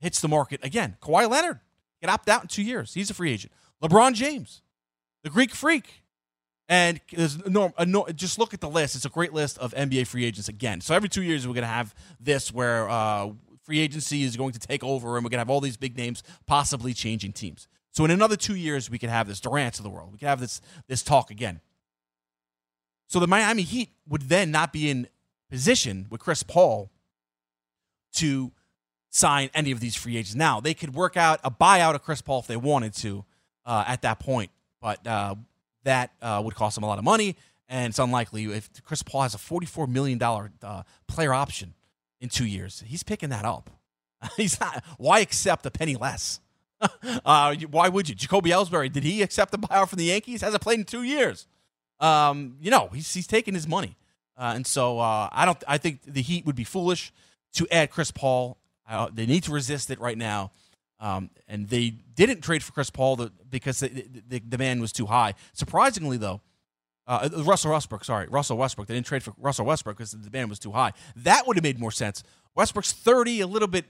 [0.00, 0.96] hits the market again.
[1.00, 1.60] Kawhi Leonard
[2.00, 2.94] can opt out in two years.
[2.94, 3.52] He's a free agent.
[3.82, 4.62] LeBron James,
[5.22, 6.02] the Greek freak.
[6.68, 7.72] And there's no,
[8.14, 8.96] just look at the list.
[8.96, 10.80] It's a great list of NBA free agents again.
[10.80, 13.30] So every two years, we're going to have this where uh,
[13.62, 15.96] free agency is going to take over and we're going to have all these big
[15.96, 17.68] names possibly changing teams.
[17.92, 20.12] So in another two years, we could have this Durant of the world.
[20.12, 21.60] We could have this, this talk again.
[23.06, 25.08] So the Miami Heat would then not be in
[25.48, 26.90] position with Chris Paul
[28.16, 28.52] to
[29.16, 30.34] sign any of these free agents.
[30.34, 33.24] Now, they could work out a buyout of Chris Paul if they wanted to
[33.64, 34.50] uh, at that point,
[34.80, 35.34] but uh,
[35.84, 37.36] that uh, would cost them a lot of money,
[37.68, 38.44] and it's unlikely.
[38.44, 41.74] If Chris Paul has a $44 million uh, player option
[42.20, 43.70] in two years, he's picking that up.
[44.36, 44.84] he's not.
[44.98, 46.40] Why accept a penny less?
[47.24, 48.14] Uh, why would you?
[48.14, 50.42] Jacoby Ellsbury, did he accept a buyout from the Yankees?
[50.42, 51.46] Hasn't played in two years.
[51.98, 53.96] Um, you know, he's, he's taking his money.
[54.36, 55.56] Uh, and so I don't.
[55.66, 57.14] I think the Heat would be foolish
[57.56, 58.58] to add Chris Paul.
[58.88, 60.52] Uh, they need to resist it right now.
[60.98, 65.06] Um, and they didn't trade for Chris Paul because the, the, the, demand was too
[65.06, 65.34] high.
[65.52, 66.40] Surprisingly, though,
[67.06, 68.88] uh, Russell Westbrook, sorry, Russell Westbrook.
[68.88, 70.92] They didn't trade for Russell Westbrook because the demand was too high.
[71.16, 72.22] That would have made more sense.
[72.54, 73.84] Westbrook's 30, a little bit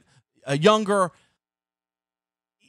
[0.48, 1.12] uh, younger.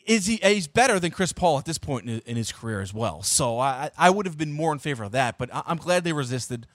[0.06, 0.38] Is he?
[0.38, 3.24] He's better than Chris Paul at this point in, in his career as well.
[3.24, 5.38] So I, I would have been more in favor of that.
[5.38, 6.68] But I, am glad they resisted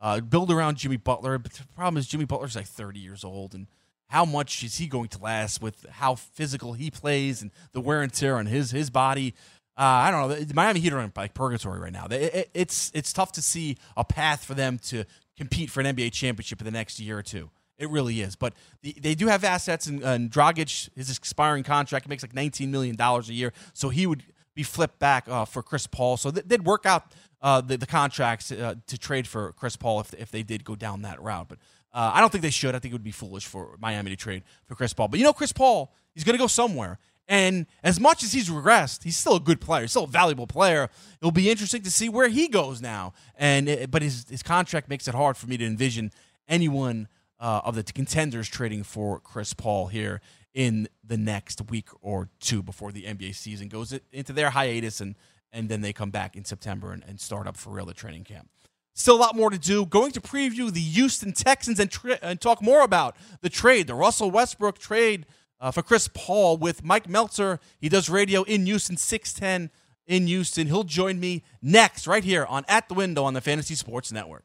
[0.00, 1.38] uh, build around Jimmy Butler.
[1.38, 3.66] But the problem is Jimmy Butler's like 30 years old, and
[4.08, 8.02] how much is he going to last with how physical he plays and the wear
[8.02, 9.34] and tear on his his body?
[9.76, 10.34] Uh, I don't know.
[10.34, 12.06] The Miami Heat are in like purgatory right now.
[12.10, 15.04] It, it, it's it's tough to see a path for them to
[15.36, 17.50] compete for an NBA championship in the next year or two.
[17.78, 18.36] It really is.
[18.36, 22.68] But the, they do have assets, and, and Dragic, his expiring contract, makes like $19
[22.68, 23.54] million a year.
[23.72, 24.22] So he would
[24.54, 26.18] be flipped back uh, for Chris Paul.
[26.18, 30.00] So th- they'd work out uh, the, the contracts uh, to trade for Chris Paul
[30.00, 31.48] if, if they did go down that route.
[31.48, 31.58] But
[31.92, 32.74] uh, I don't think they should.
[32.74, 35.08] I think it would be foolish for Miami to trade for Chris Paul.
[35.08, 36.98] But you know, Chris Paul, he's going to go somewhere.
[37.26, 39.82] And as much as he's regressed, he's still a good player.
[39.82, 40.90] He's still a valuable player.
[41.20, 43.12] It'll be interesting to see where he goes now.
[43.36, 46.10] And it, but his his contract makes it hard for me to envision
[46.48, 47.06] anyone
[47.38, 50.20] uh, of the contenders trading for Chris Paul here
[50.52, 55.14] in the next week or two before the NBA season goes into their hiatus and
[55.52, 58.24] and then they come back in September and, and start up for real the training
[58.24, 58.48] camp.
[58.94, 59.86] Still a lot more to do.
[59.86, 63.94] Going to preview the Houston Texans and, tra- and talk more about the trade, the
[63.94, 65.26] Russell Westbrook trade
[65.60, 67.60] uh, for Chris Paul with Mike Meltzer.
[67.80, 69.70] He does radio in Houston, 610
[70.06, 70.66] in Houston.
[70.66, 74.44] He'll join me next, right here on At the Window on the Fantasy Sports Network.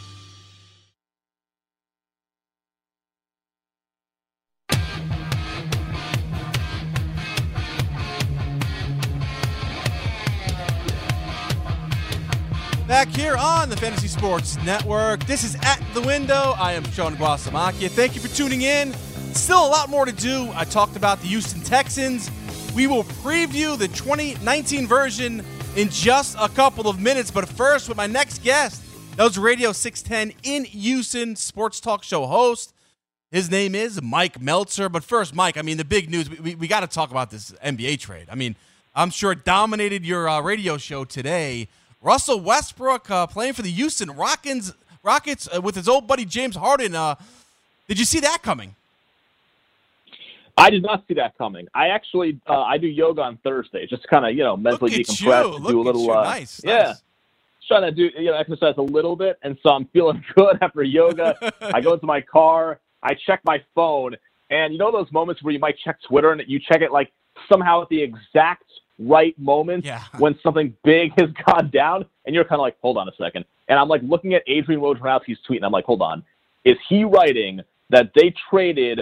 [12.91, 15.23] Back here on the Fantasy Sports Network.
[15.23, 16.55] This is At the Window.
[16.57, 17.89] I am Sean Guastamacchia.
[17.89, 18.93] Thank you for tuning in.
[19.33, 20.51] Still a lot more to do.
[20.55, 22.29] I talked about the Houston Texans.
[22.75, 25.41] We will preview the 2019 version
[25.77, 27.31] in just a couple of minutes.
[27.31, 28.83] But first, with my next guest,
[29.15, 32.73] that was Radio 610 in Houston sports talk show host.
[33.31, 34.89] His name is Mike Meltzer.
[34.89, 37.31] But first, Mike, I mean, the big news, we, we, we got to talk about
[37.31, 38.27] this NBA trade.
[38.29, 38.57] I mean,
[38.93, 41.69] I'm sure it dominated your uh, radio show today.
[42.01, 44.73] Russell Westbrook uh, playing for the Houston Rockets,
[45.03, 46.95] Rockets uh, with his old buddy James Harden.
[46.95, 47.15] Uh,
[47.87, 48.75] did you see that coming?
[50.57, 51.67] I did not see that coming.
[51.73, 55.67] I actually uh, I do yoga on Thursday, just kind of you know mentally decompress,
[55.67, 56.83] do a little uh, nice, yeah.
[56.83, 57.01] nice.
[57.67, 60.83] Trying to do you know exercise a little bit, and so I'm feeling good after
[60.83, 61.53] yoga.
[61.61, 64.15] I go into my car, I check my phone,
[64.49, 67.11] and you know those moments where you might check Twitter and you check it like
[67.49, 68.63] somehow at the exact
[69.07, 70.03] right moment Yeah.
[70.19, 73.45] when something big has gone down, and you're kind of like, hold on a second.
[73.67, 76.23] And I'm like looking at Adrian Wojnarowski's tweet, and I'm like, hold on,
[76.65, 79.01] is he writing that they traded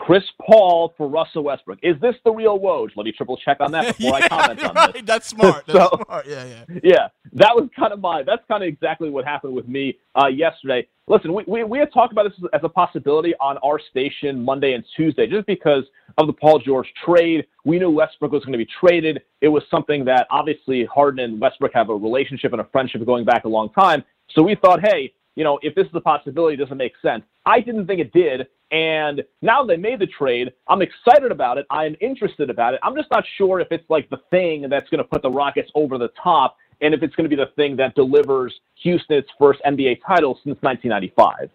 [0.00, 1.78] Chris Paul for Russell Westbrook.
[1.82, 2.88] Is this the real Woj?
[2.96, 4.92] Let me triple check on that before I comment on right.
[4.94, 5.02] this.
[5.04, 5.66] That's smart.
[5.66, 6.26] That's So- smart.
[6.26, 6.78] Yeah, yeah.
[6.82, 8.22] yeah, that was kind of my.
[8.22, 10.88] That's kind of exactly what happened with me uh, yesterday.
[11.06, 14.72] Listen, we, we we had talked about this as a possibility on our station Monday
[14.72, 15.84] and Tuesday, just because
[16.16, 17.46] of the Paul George trade.
[17.66, 19.20] We knew Westbrook was going to be traded.
[19.42, 23.26] It was something that obviously Harden and Westbrook have a relationship and a friendship going
[23.26, 24.02] back a long time.
[24.34, 27.22] So we thought, hey, you know, if this is a possibility, it doesn't make sense.
[27.46, 28.46] I didn't think it did.
[28.72, 30.52] And now they made the trade.
[30.68, 31.64] I'm excited about it.
[31.70, 32.80] I'm interested about it.
[32.82, 35.70] I'm just not sure if it's like the thing that's going to put the Rockets
[35.74, 39.30] over the top and if it's going to be the thing that delivers Houston its
[39.38, 41.50] first NBA title since 1995.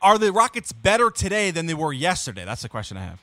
[0.00, 2.44] Are the Rockets better today than they were yesterday?
[2.44, 3.20] That's the question I have.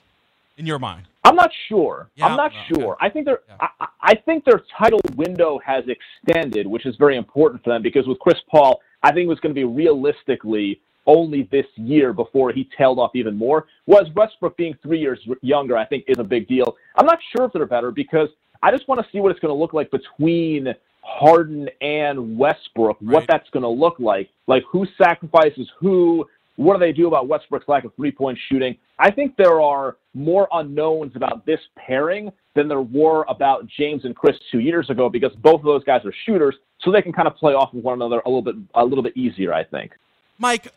[0.58, 1.06] In your mind.
[1.24, 2.10] I'm not sure.
[2.16, 2.98] Yeah, I'm not sure.
[3.00, 7.18] I think their I, I- I think their title window has extended, which is very
[7.18, 10.82] important for them because with Chris Paul, I think it was going to be realistically
[11.06, 13.68] only this year before he tailed off even more.
[13.86, 16.76] Was Westbrook being three years younger, I think, is a big deal.
[16.96, 18.30] I'm not sure if they're better because
[18.64, 22.98] I just want to see what it's going to look like between Harden and Westbrook,
[23.00, 24.28] what that's going to look like.
[24.48, 26.26] Like who sacrifices who,
[26.56, 28.78] what do they do about Westbrook's lack of three point shooting?
[29.00, 34.16] I think there are more unknowns about this pairing than there were about James and
[34.16, 37.28] Chris two years ago because both of those guys are shooters, so they can kind
[37.28, 39.92] of play off of one another a little bit a little bit easier, I think.
[40.38, 40.72] Mike,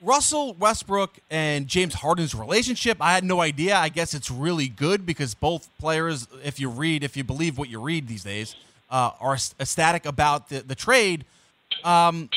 [0.00, 3.76] Russell Westbrook and James Harden's relationship, I had no idea.
[3.76, 7.68] I guess it's really good because both players, if you read, if you believe what
[7.68, 8.56] you read these days,
[8.90, 11.24] uh, are ecstatic about the, the trade.
[11.84, 12.30] Um,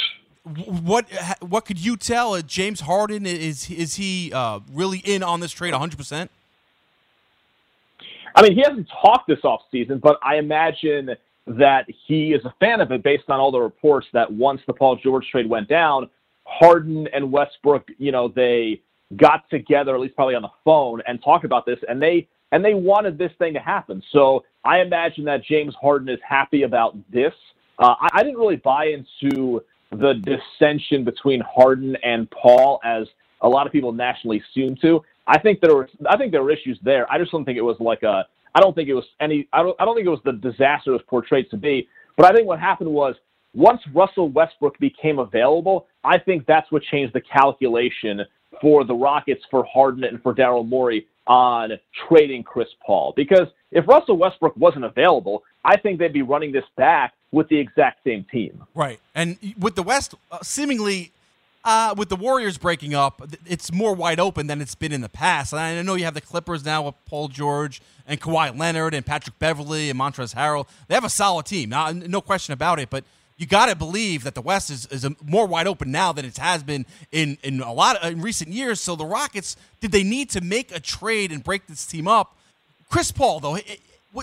[0.44, 1.06] what
[1.42, 2.40] what could you tell?
[2.42, 5.98] James Harden is is he uh, really in on this trade 100?
[5.98, 6.32] percent
[8.36, 11.12] I mean, he hasn't talked this offseason, but I imagine
[11.46, 14.74] that he is a fan of it based on all the reports that once the
[14.74, 16.10] Paul George trade went down,
[16.46, 18.82] Harden and Westbrook, you know, they
[19.18, 22.64] got together, at least probably on the phone, and talked about this, and they and
[22.64, 24.02] they wanted this thing to happen.
[24.12, 27.34] So I imagine that James Harden is happy about this.
[27.80, 29.64] Uh, I, I didn't really buy into
[30.00, 33.08] the dissension between Harden and Paul as
[33.42, 35.04] a lot of people nationally assume to.
[35.28, 37.12] I think there were I think there were issues there.
[37.12, 38.26] I just don't think it was like a
[38.56, 40.92] I don't think it was any I don't I don't think it was the disaster
[40.92, 41.88] it was portrayed to be.
[42.18, 43.16] But I think what happened was
[43.54, 48.22] once Russell Westbrook became available, I think that's what changed the calculation
[48.62, 51.72] for the Rockets for Harden and for Daryl Morey on
[52.08, 53.14] trading Chris Paul.
[53.16, 57.58] Because if Russell Westbrook wasn't available, I think they'd be running this back with the
[57.58, 58.64] exact same team.
[58.76, 59.00] Right.
[59.14, 61.12] And with the West uh, seemingly
[61.66, 65.10] uh, with the Warriors breaking up, it's more wide open than it's been in the
[65.10, 65.52] past.
[65.52, 69.06] And I know you have the Clippers now with Paul George and Kawhi Leonard and
[69.06, 70.68] Patrick Beverley and Montrezl Harrell.
[70.88, 72.90] They have a solid team, now, no question about it.
[72.90, 73.04] But
[73.38, 76.38] you got to believe that the West is, is more wide open now than it
[76.38, 78.80] has been in, in a lot of, in recent years.
[78.80, 82.36] So the Rockets, did they need to make a trade and break this team up?
[82.90, 83.80] Chris Paul, though, it- it-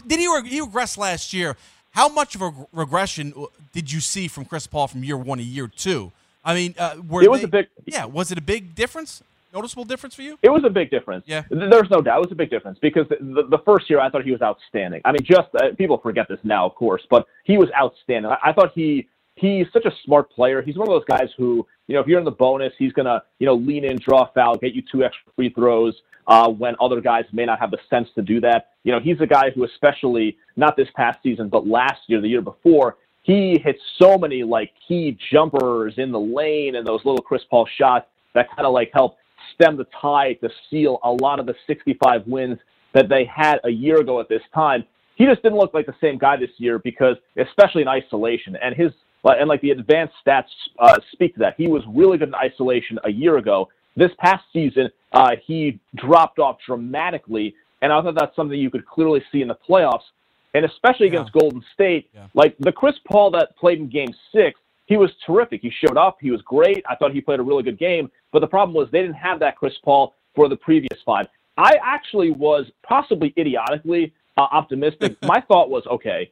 [0.06, 1.56] did he, he regress last year?
[1.92, 5.38] How much of a regression uh, did you see from Chris Paul from year one
[5.38, 6.12] to year two?
[6.44, 8.04] I mean, uh, were It was they- a big- yeah.
[8.04, 9.22] Was it a big difference?
[9.52, 10.38] Noticeable difference for you?
[10.42, 11.24] It was a big difference.
[11.26, 11.42] Yeah.
[11.50, 12.18] There's no doubt.
[12.18, 14.40] It was a big difference because the, the, the first year I thought he was
[14.42, 15.00] outstanding.
[15.04, 18.30] I mean, just uh, people forget this now, of course, but he was outstanding.
[18.30, 20.62] I, I thought he he's such a smart player.
[20.62, 23.22] He's one of those guys who, you know, if you're in the bonus, he's gonna,
[23.40, 26.74] you know, lean in, draw a foul, get you two extra free throws uh, when
[26.80, 28.68] other guys may not have the sense to do that.
[28.84, 32.28] You know, he's a guy who, especially not this past season, but last year, the
[32.28, 37.22] year before, he hit so many like key jumpers in the lane and those little
[37.22, 39.16] Chris Paul shots that kind of like help
[39.54, 42.58] stem the tide to seal a lot of the 65 wins
[42.94, 44.84] that they had a year ago at this time.
[45.16, 48.74] He just didn't look like the same guy this year because, especially in isolation, and
[48.74, 48.90] his
[49.22, 50.44] and like the advanced stats
[50.78, 51.54] uh, speak to that.
[51.58, 53.68] He was really good in isolation a year ago.
[54.00, 58.86] This past season, uh, he dropped off dramatically, and I thought that's something you could
[58.86, 60.08] clearly see in the playoffs,
[60.54, 62.08] and especially against Golden State.
[62.32, 65.60] Like the Chris Paul that played in Game Six, he was terrific.
[65.60, 66.16] He showed up.
[66.18, 66.82] He was great.
[66.88, 68.10] I thought he played a really good game.
[68.32, 71.26] But the problem was they didn't have that Chris Paul for the previous five.
[71.58, 75.18] I actually was possibly idiotically uh, optimistic.
[75.24, 76.30] My thought was, okay,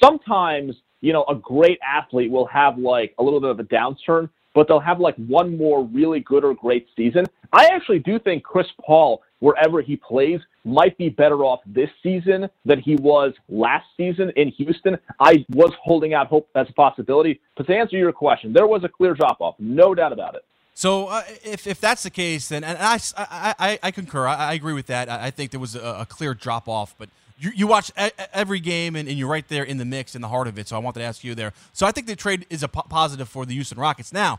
[0.00, 4.30] sometimes you know a great athlete will have like a little bit of a downturn,
[4.54, 7.26] but they'll have like one more really good or great season.
[7.52, 12.48] I actually do think Chris Paul, wherever he plays, might be better off this season
[12.64, 14.98] than he was last season in Houston.
[15.20, 17.40] I was holding out hope as a possibility.
[17.56, 20.44] But to answer your question, there was a clear drop off, no doubt about it.
[20.74, 24.28] So uh, if, if that's the case, then and I, I, I, concur.
[24.28, 25.08] I, I agree with that.
[25.08, 27.92] I, I think there was a, a clear drop off, but you, you watch
[28.32, 30.68] every game and, and you're right there in the mix, in the heart of it.
[30.68, 31.52] So I wanted to ask you there.
[31.72, 34.12] So I think the trade is a po- positive for the Houston Rockets.
[34.12, 34.38] Now,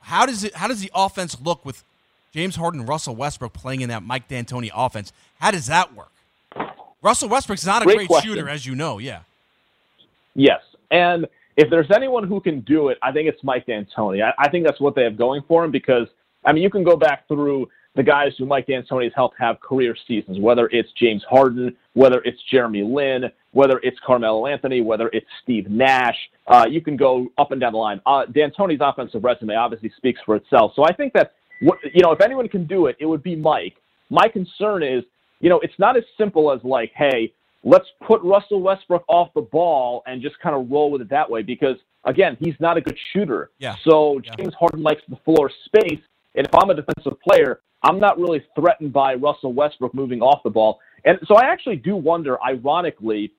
[0.00, 0.54] how does it?
[0.54, 1.84] How does the offense look with
[2.32, 5.12] James Harden, and Russell Westbrook playing in that Mike D'Antoni offense.
[5.38, 6.10] How does that work?
[7.02, 8.98] Russell Westbrook's not a Great great, shooter, as you know.
[8.98, 9.20] Yeah.
[10.34, 10.60] Yes,
[10.90, 14.22] and if there's anyone who can do it, I think it's Mike D'Antoni.
[14.24, 16.08] I, I think that's what they have going for him because
[16.44, 19.60] I mean you can go back through the guys who Mike D'Antoni has helped have
[19.60, 25.08] career seasons, whether it's James Harden, whether it's Jeremy Lin, whether it's Carmelo Anthony, whether
[25.12, 26.16] it's Steve Nash.
[26.46, 28.00] Uh, you can go up and down the line.
[28.06, 30.72] Uh, D'Antoni's offensive resume obviously speaks for itself.
[30.74, 33.36] So I think that what, you know if anyone can do it, it would be
[33.36, 33.74] Mike.
[34.10, 35.04] My concern is
[35.40, 37.32] you know it's not as simple as like hey
[37.64, 41.30] let's put Russell Westbrook off the ball and just kind of roll with it that
[41.30, 43.50] way because again, he's not a good shooter.
[43.58, 43.76] Yeah.
[43.84, 46.00] So James Harden likes the floor space,
[46.34, 50.42] and if I'm a defensive player, I'm not really threatened by Russell Westbrook moving off
[50.42, 50.78] the ball.
[51.04, 53.32] And so I actually do wonder, ironically,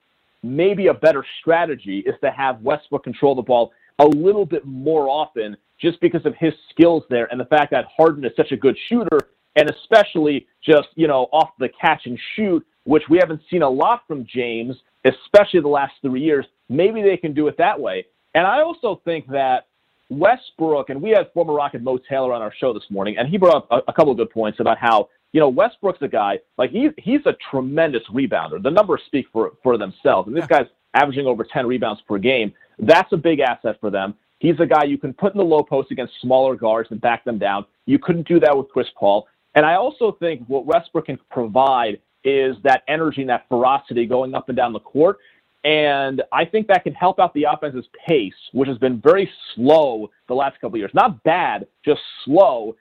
[0.44, 5.08] maybe a better strategy is to have Westbrook control the ball a little bit more
[5.08, 8.58] often just because of his skills there and the fact that Harden is such a
[8.58, 9.20] good shooter
[9.56, 13.70] and especially just, you know, off the catch and shoot, which we haven't seen a
[13.70, 14.76] lot from James,
[15.06, 16.46] especially the last three years.
[16.70, 18.06] Maybe they can do it that way.
[18.34, 19.68] And I also think that
[20.10, 23.38] Westbrook, and we had former Rocket Mo Taylor on our show this morning, and he
[23.38, 26.40] brought up a, a couple of good points about how, you know, Westbrook's a guy,
[26.58, 28.62] like he's, he's a tremendous rebounder.
[28.62, 30.28] The numbers speak for, for themselves.
[30.28, 32.54] And this guy's averaging over 10 rebounds per game.
[32.80, 34.16] That's a big asset for them.
[34.40, 37.24] He's a guy you can put in the low post against smaller guards and back
[37.24, 37.66] them down.
[37.86, 39.28] You couldn't do that with Chris Paul.
[39.56, 44.34] And I also think what Westbrook can provide is that energy and that ferocity going
[44.34, 45.18] up and down the court.
[45.64, 50.12] And I think that can help out the offense's pace, which has been very slow
[50.28, 50.92] the last couple of years.
[50.94, 52.76] Not bad, just slow.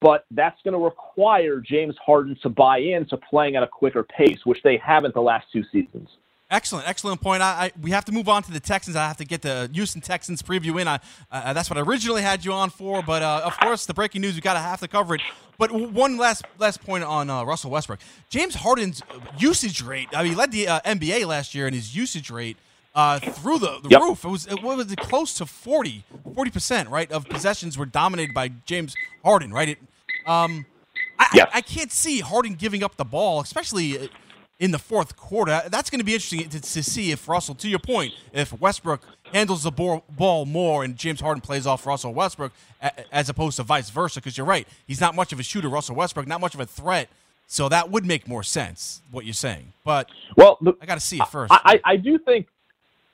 [0.00, 4.44] But that's going to require James Harden to buy into playing at a quicker pace,
[4.44, 6.08] which they haven't the last two seasons.
[6.50, 7.42] Excellent, excellent point.
[7.42, 8.96] I, I we have to move on to the Texans.
[8.96, 10.88] I have to get the Houston Texans preview in.
[10.88, 10.98] I,
[11.30, 14.22] uh, that's what I originally had you on for, but uh, of course, the breaking
[14.22, 15.22] news we got to have to cover it.
[15.58, 18.00] But one last last point on uh, Russell Westbrook.
[18.30, 20.08] James Harden's usage rate.
[20.14, 22.58] I mean, he led the uh, NBA last year in his usage rate
[22.94, 24.00] uh, through the, the Yep.
[24.00, 24.24] roof.
[24.24, 26.04] It was it was close to 40
[26.52, 29.70] percent, right, of possessions were dominated by James Harden, right?
[29.70, 29.78] It,
[30.24, 30.66] um,
[31.18, 34.08] I, I, I can't see Harden giving up the ball, especially uh,
[34.58, 35.62] in the fourth quarter.
[35.68, 39.02] That's going to be interesting to, to see if Russell, to your point, if Westbrook
[39.32, 42.52] handles the ball, more and James Harden plays off Russell Westbrook
[43.12, 44.20] as opposed to vice versa.
[44.20, 45.68] Because you're right, he's not much of a shooter.
[45.68, 47.08] Russell Westbrook, not much of a threat.
[47.46, 49.72] So that would make more sense what you're saying.
[49.82, 51.50] But well, the, I got to see it first.
[51.52, 52.46] I, I, I do think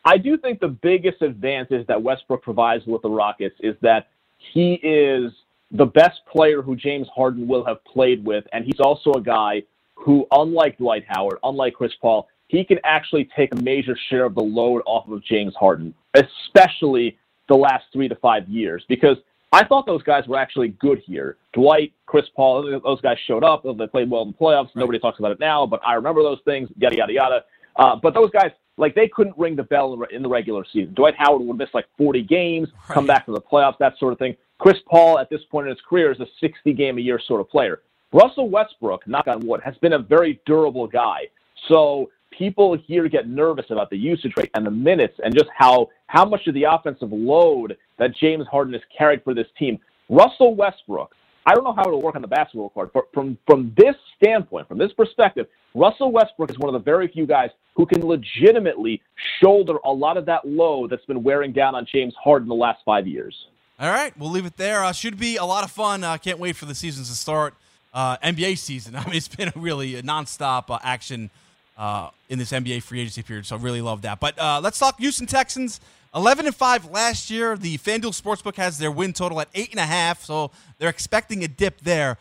[0.05, 4.75] I do think the biggest advantage that Westbrook provides with the Rockets is that he
[4.75, 5.33] is
[5.71, 9.63] the best player who James Harden will have played with, and he's also a guy
[10.05, 14.35] who, unlike Dwight Howard, unlike Chris Paul, he can actually take a major share of
[14.35, 17.17] the load off of James Harden, especially
[17.49, 19.17] the last three to five years, because
[19.51, 21.39] I thought those guys were actually good here.
[21.55, 23.63] Dwight, Chris Paul, those guys showed up.
[23.65, 24.69] They played well in the playoffs.
[24.75, 27.45] Nobody talks about it now, but I remember those things, yada, yada, yada.
[27.77, 30.65] Uh, but those guys, like, they couldn't ring the bell in the- in the regular
[30.67, 30.93] season.
[30.93, 34.19] Dwight Howard would miss like 40 games, come back to the playoffs, that sort of
[34.19, 34.37] thing.
[34.59, 37.41] Chris Paul, at this point in his career, is a 60 game a year sort
[37.41, 37.81] of player.
[38.15, 41.29] Russell Westbrook, knock on wood, has been a very durable guy.
[41.69, 45.89] So people here get nervous about the usage rate and the minutes and just how
[46.07, 49.81] how much of the offensive load that James Harden has carried for this team.
[50.09, 51.13] Russell Westbrook,
[51.45, 54.69] I don't know how it'll work on the basketball court, but from from this standpoint,
[54.69, 59.03] from this perspective, Russell Westbrook is one of the very few guys who can legitimately
[59.41, 62.79] shoulder a lot of that load that's been wearing down on James Harden the last
[62.85, 63.35] five years.
[63.81, 64.85] All right, we'll leave it there.
[64.85, 66.05] Uh, should be a lot of fun.
[66.05, 67.55] I uh, can't wait for the seasons to start.
[67.95, 68.97] Uh, NBA season.
[68.97, 71.31] I mean, it's been a really a nonstop uh, action
[71.79, 74.19] uh, in this NBA free agency period, so I really love that.
[74.19, 75.81] But uh, let's talk Houston Texans.
[76.13, 77.57] Eleven and five last year.
[77.57, 81.45] The FanDuel Sportsbook has their win total at eight and a half, so they're expecting
[81.45, 82.19] a dip there.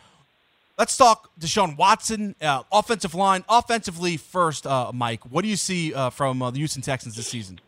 [0.78, 3.44] Let's talk Deshaun Watson, uh, offensive line.
[3.50, 5.24] Offensively first, uh, Mike.
[5.32, 7.60] What do you see from the Houston Texans this season?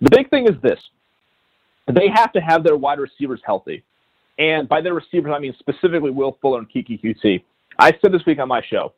[0.00, 0.80] The big thing is this:
[1.86, 3.82] they have to have their wide receivers healthy,
[4.38, 7.42] and by their receivers, I mean specifically Will Fuller and Keke Coutee.
[7.78, 8.92] I said this week on my show,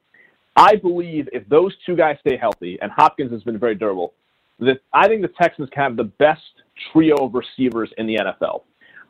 [0.57, 4.15] I believe if those two guys stay healthy, and Hopkins has been very durable,
[4.59, 6.43] that I think the Texans can have the best
[6.93, 8.63] trio of receivers in the NFL.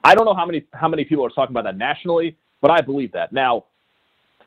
[0.05, 2.81] I don't know how many how many people are talking about that nationally, but I
[2.81, 3.33] believe that.
[3.33, 3.65] Now,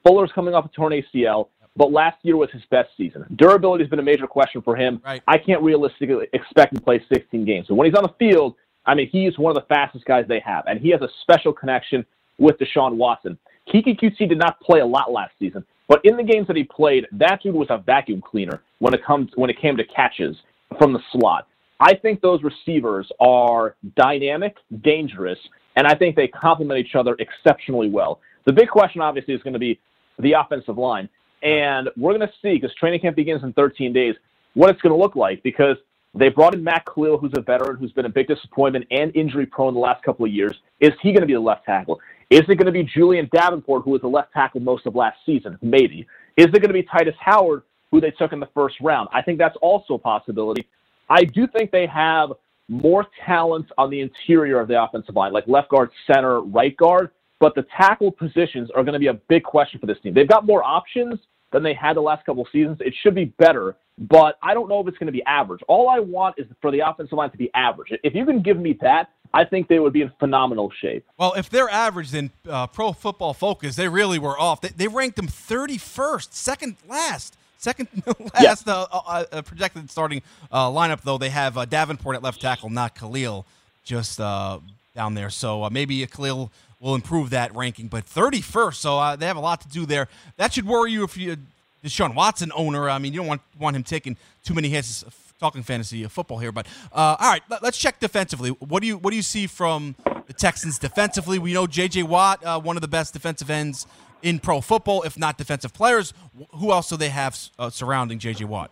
[0.05, 3.25] Fuller's coming off a torn ACL, but last year was his best season.
[3.35, 5.01] Durability has been a major question for him.
[5.05, 7.67] I can't realistically expect him to play 16 games.
[7.67, 8.55] So when he's on the field,
[8.85, 11.53] I mean, he's one of the fastest guys they have, and he has a special
[11.53, 12.05] connection
[12.37, 13.37] with Deshaun Watson.
[13.71, 16.63] Keke Coutee did not play a lot last season, but in the games that he
[16.63, 20.35] played, that dude was a vacuum cleaner when it comes when it came to catches
[20.77, 21.47] from the slot.
[21.79, 25.39] I think those receivers are dynamic, dangerous,
[25.75, 28.19] and I think they complement each other exceptionally well.
[28.45, 29.79] The big question, obviously, is going to be
[30.19, 31.09] the offensive line.
[31.41, 34.15] And we're going to see, because training camp begins in 13 days,
[34.53, 35.77] what it's going to look like because
[36.15, 39.45] they brought in Matt Kalil, who's a veteran, who's been a big disappointment and injury
[39.45, 40.55] prone the last couple of years.
[40.79, 41.99] Is he going to be the left tackle?
[42.29, 45.17] Is it going to be Julian Davenport, who was the left tackle most of last
[45.25, 45.57] season?
[45.61, 46.07] Maybe.
[46.37, 49.09] Is it going to be Tytus Howard, who they took in the first round?
[49.11, 50.67] I think that's also a possibility.
[51.09, 52.29] I do think they have
[52.69, 57.11] more talent on the interior of the offensive line, like left guard, center, right guard.
[57.39, 60.13] But the tackle positions are going to be a big question for this team.
[60.13, 61.19] They've got more options
[61.53, 62.79] than they had the last couple seasons.
[62.81, 65.61] It should be better, but I don't know if it's going to be average.
[65.69, 67.93] All I want is for the offensive line to be average.
[68.03, 71.05] If you can give me that, I think they would be in phenomenal shape.
[71.17, 74.61] Well, if they're average, then uh, Pro Football Focus, they really were off.
[74.61, 77.37] They, they ranked them 31st, second last.
[77.57, 77.87] Second
[78.35, 82.41] last uh, uh, uh, projected starting uh, lineup, though, they have uh, Davenport at left
[82.41, 83.45] tackle, not Kalil,
[83.85, 85.29] just down there.
[85.29, 86.51] So maybe Kalil
[86.83, 87.87] will improve that ranking.
[87.87, 90.07] But 31st, so uh, they have a lot to do there.
[90.37, 91.37] That should worry you if you're
[91.81, 92.89] the Sean Watson owner.
[92.89, 95.03] I mean, you don't want want him taking too many hits.
[95.39, 98.51] Talking fantasy football here, but uh, all right, let, us check defensively.
[98.51, 101.37] What do you what do you see from the Texans defensively?
[101.37, 102.03] We know J.J.
[102.03, 103.85] Watt, uh, one of the best defensive ends
[104.21, 106.13] in pro football, if not defensive players.
[106.51, 108.45] Who else do they have uh, surrounding J.J.
[108.45, 108.71] Watt?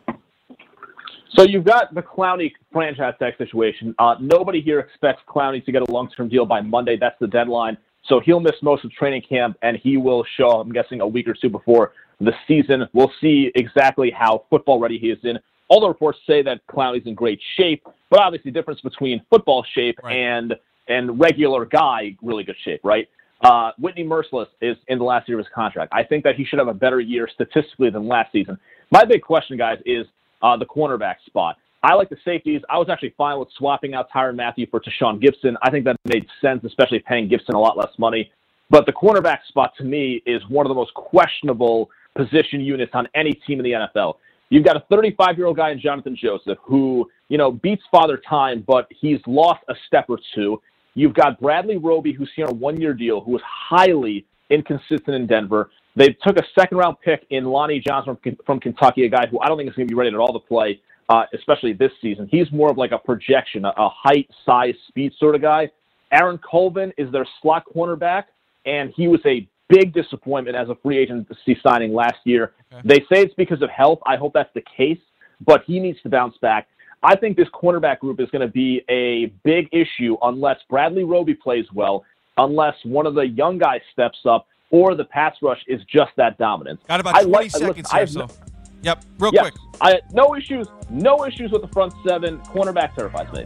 [1.36, 3.94] So you've got the Clowney franchise tag situation.
[4.00, 6.96] Uh, nobody here expects Clowney to get a long-term deal by Monday.
[6.96, 7.78] That's the deadline.
[8.08, 11.28] So he'll miss most of training camp, and he will show, I'm guessing, a week
[11.28, 12.88] or two before the season.
[12.94, 15.40] We'll see exactly how football ready he is in.
[15.68, 19.66] All the reports say that Clowney's in great shape, but obviously, the difference between football
[19.74, 20.16] shape right.
[20.16, 20.56] and
[20.88, 23.08] and regular guy, really good shape, right?
[23.42, 25.94] Uh, Whitney Mercilus is in the last year of his contract.
[25.94, 28.60] I think that he should have a better year statistically than last season.
[28.92, 30.06] My big question, guys, is
[30.42, 31.58] uh, the cornerback spot.
[31.84, 32.62] I like the safeties.
[32.70, 35.56] I was actually fine with swapping out Tyrann Mathieu for Tashaun Gipson.
[35.64, 38.32] I think that made sense, especially paying Gipson a lot less money.
[38.70, 43.08] But the cornerback spot to me is one of the most questionable position units on
[43.16, 44.16] any team in the NFL.
[44.50, 48.22] You've got a 35 year old guy in Jonathan Joseph who, you know, beats father
[48.30, 50.62] time, but he's lost a step or two.
[50.94, 55.16] You've got Bradley Roby, who's here on a one year deal, who was highly inconsistent
[55.16, 55.72] in Denver.
[55.96, 59.40] They took a second round pick in Lonnie Johnson from, from Kentucky, a guy who
[59.40, 60.80] I don't think is going to be ready at all to play
[61.12, 62.28] uh, especially this season.
[62.32, 65.70] He's more of like a projection, a, a height, size, speed sort of guy.
[66.12, 68.26] Aaron Colvin is their slot cornerback,
[68.66, 72.54] and he was a big disappointment as a free agency signing last year.
[72.72, 72.82] Okay.
[72.86, 74.00] They say it's because of health.
[74.06, 75.00] I hope that's the case,
[75.46, 76.70] but he needs to bounce back.
[77.04, 81.34] I think this cornerback group is going to be a big issue unless Bradley Roby
[81.34, 82.06] plays well,
[82.38, 86.38] unless one of the young guys steps up, or the pass rush is just that
[86.38, 86.80] dominant.
[86.88, 88.51] Got about 20 I, seconds listen, here, so.
[88.84, 89.54] Yep, real quick.
[89.80, 92.40] I no issues, no issues with the front seven.
[92.40, 93.46] Cornerback terrifies me.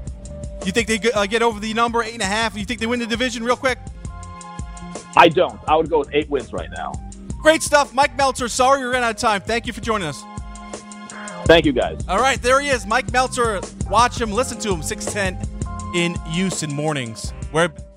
[0.66, 2.58] You think they uh, get over the number eight and a half?
[2.58, 3.78] You think they win the division real quick?
[5.16, 5.60] I don't.
[5.68, 6.94] I would go with eight wins right now.
[7.42, 8.48] Great stuff, Mike Meltzer.
[8.48, 9.42] Sorry we ran out of time.
[9.42, 10.24] Thank you for joining us.
[11.46, 12.00] Thank you, guys.
[12.08, 13.62] All right, there he is, Mike Meltzer.
[13.88, 14.82] Watch him, listen to him.
[14.82, 15.38] Six ten
[15.94, 17.32] in Houston mornings.
[17.52, 17.70] Where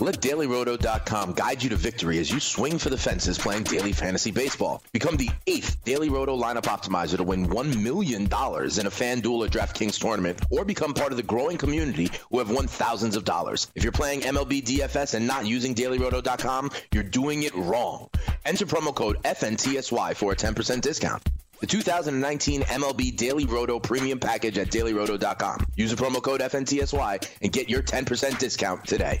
[0.00, 4.30] Let DailyRoto.com guide you to victory as you swing for the fences playing daily fantasy
[4.30, 4.82] baseball.
[4.92, 9.48] Become the eighth Daily Roto lineup optimizer to win $1 million in a FanDuel or
[9.48, 13.72] DraftKings tournament, or become part of the growing community who have won thousands of dollars.
[13.74, 18.08] If you're playing MLB DFS and not using DailyRoto.com, you're doing it wrong.
[18.44, 21.28] Enter promo code FNTSY for a 10% discount
[21.60, 25.66] the 2019 MLB Daily Roto Premium Package at dailyroto.com.
[25.76, 29.20] Use the promo code FNTSY and get your 10% discount today.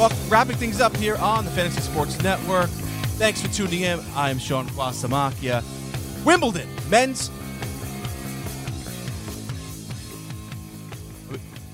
[0.00, 2.70] Well, wrapping things up here on the Fantasy Sports Network.
[3.20, 4.00] Thanks for tuning in.
[4.16, 5.62] I'm Sean Guastamacchia.
[6.24, 7.30] Wimbledon men's.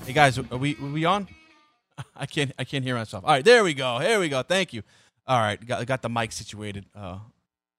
[0.05, 1.29] Hey guys, are we are we on?
[2.17, 3.23] I can't I can't hear myself.
[3.23, 3.97] All right, there we go.
[3.99, 4.41] Here we go.
[4.41, 4.83] Thank you.
[5.25, 7.19] All right, got got the mic situated uh,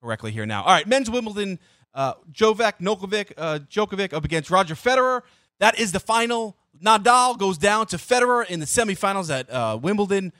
[0.03, 0.63] correctly here now.
[0.63, 1.59] All right, men's Wimbledon.
[1.93, 5.21] Uh, Jovek Nokovic, uh, Djokovic up against Roger Federer.
[5.59, 6.57] That is the final.
[6.83, 10.33] Nadal goes down to Federer in the semifinals at uh, Wimbledon.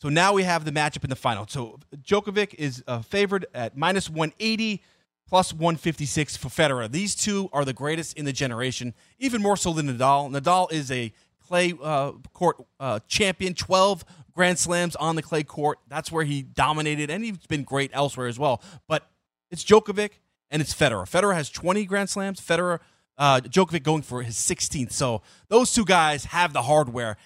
[0.00, 1.46] So now we have the matchup in the final.
[1.46, 4.82] So Djokovic is uh, favored at minus 180,
[5.28, 6.90] plus 156 for Federer.
[6.90, 10.30] These two are the greatest in the generation, even more so than Nadal.
[10.30, 14.04] Nadal is a clay uh, court uh, champion, 12
[14.34, 15.78] Grand Slams on the clay court.
[15.88, 18.62] That's where he dominated, and he's been great elsewhere as well.
[18.88, 19.08] But
[19.50, 20.12] it's Djokovic
[20.50, 21.08] and it's Federer.
[21.08, 22.40] Federer has 20 Grand Slams.
[22.40, 22.80] Federer
[23.18, 24.92] uh, Djokovic going for his 16th.
[24.92, 27.16] So those two guys have the hardware.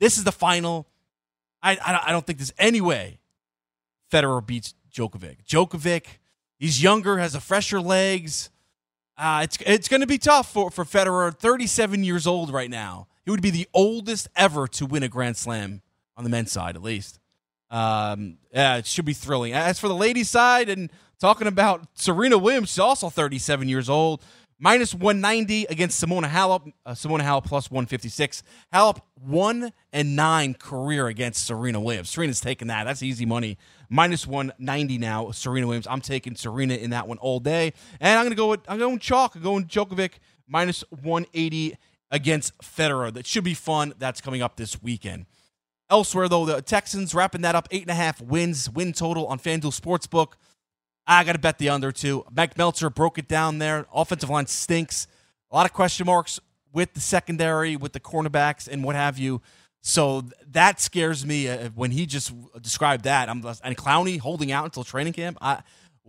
[0.00, 0.86] This is the final.
[1.62, 3.18] I, I, I don't think there's any way
[4.12, 5.44] Federer beats Djokovic.
[5.46, 6.04] Djokovic,
[6.58, 8.50] he's younger, has a fresher legs.
[9.16, 13.08] Uh, it's it's going to be tough for, for Federer, 37 years old right now.
[13.24, 15.82] He would be the oldest ever to win a Grand Slam
[16.16, 17.18] on the men's side, at least.
[17.70, 19.52] Um, yeah, it should be thrilling.
[19.52, 24.22] As for the ladies' side, and talking about Serena Williams, she's also 37 years old
[24.58, 26.72] minus 190 against Simona Halep.
[26.84, 28.42] Uh, Simona Halep plus 156.
[28.72, 32.10] Halep one and nine career against Serena Williams.
[32.10, 32.84] Serena's taking that.
[32.84, 33.58] That's easy money.
[33.88, 35.30] Minus 190 now.
[35.30, 35.86] Serena Williams.
[35.88, 37.72] I'm taking Serena in that one all day.
[38.00, 39.34] And I'm gonna go with I'm going chalk.
[39.34, 40.12] I'm going Djokovic
[40.46, 41.76] minus 180
[42.10, 43.12] against Federer.
[43.12, 43.94] That should be fun.
[43.98, 45.26] That's coming up this weekend.
[45.90, 49.38] Elsewhere, though, the Texans wrapping that up eight and a half wins, win total on
[49.38, 50.34] FanDuel Sportsbook.
[51.08, 52.24] I got to bet the under too.
[52.30, 53.86] Mike Meltzer broke it down there.
[53.94, 55.06] Offensive line stinks.
[55.50, 56.38] A lot of question marks
[56.70, 59.40] with the secondary, with the cornerbacks, and what have you.
[59.80, 63.30] So that scares me uh, when he just described that.
[63.30, 65.38] I'm and Clowney holding out until training camp.
[65.40, 65.62] I,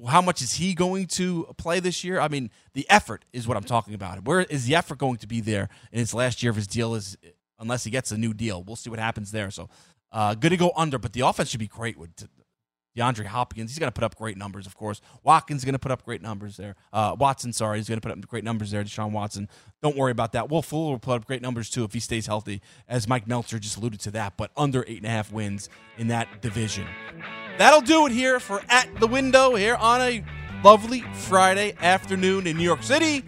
[0.08, 2.20] how much is he going to play this year?
[2.20, 4.26] I mean, the effort is what I'm talking about.
[4.26, 6.94] Where is the effort going to be there in his last year of his deal?
[6.94, 7.18] Is
[7.58, 9.50] unless he gets a new deal, we'll see what happens there.
[9.50, 9.70] So,
[10.12, 12.28] uh, good to go under, but the offense should be great with
[13.00, 13.72] DeAndre Hopkins.
[13.72, 15.02] He's going to put up great numbers, of course.
[15.24, 16.76] Watkins is going to put up great numbers there.
[16.92, 18.84] Uh, Watson, sorry, he's going to put up great numbers there.
[18.84, 19.48] Deshaun Watson.
[19.82, 20.50] Don't worry about that.
[20.50, 23.60] Will Fuller will put up great numbers too if he stays healthy, as Mike Meltzer
[23.60, 24.36] just alluded to that.
[24.38, 26.86] But under eight and a half wins in that division.
[27.58, 30.24] That'll do it here for at the window here on a
[30.64, 33.24] lovely Friday afternoon in New York City.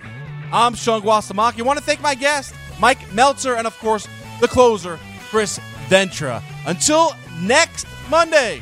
[0.51, 1.59] I'm Sean Guastamacchia.
[1.59, 4.07] I want to thank my guest, Mike Meltzer, and of course
[4.41, 4.99] the closer,
[5.29, 6.43] Chris Ventra.
[6.65, 8.61] Until next Monday.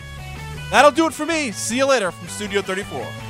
[0.69, 1.51] That'll do it for me.
[1.51, 3.28] See you later from Studio 34.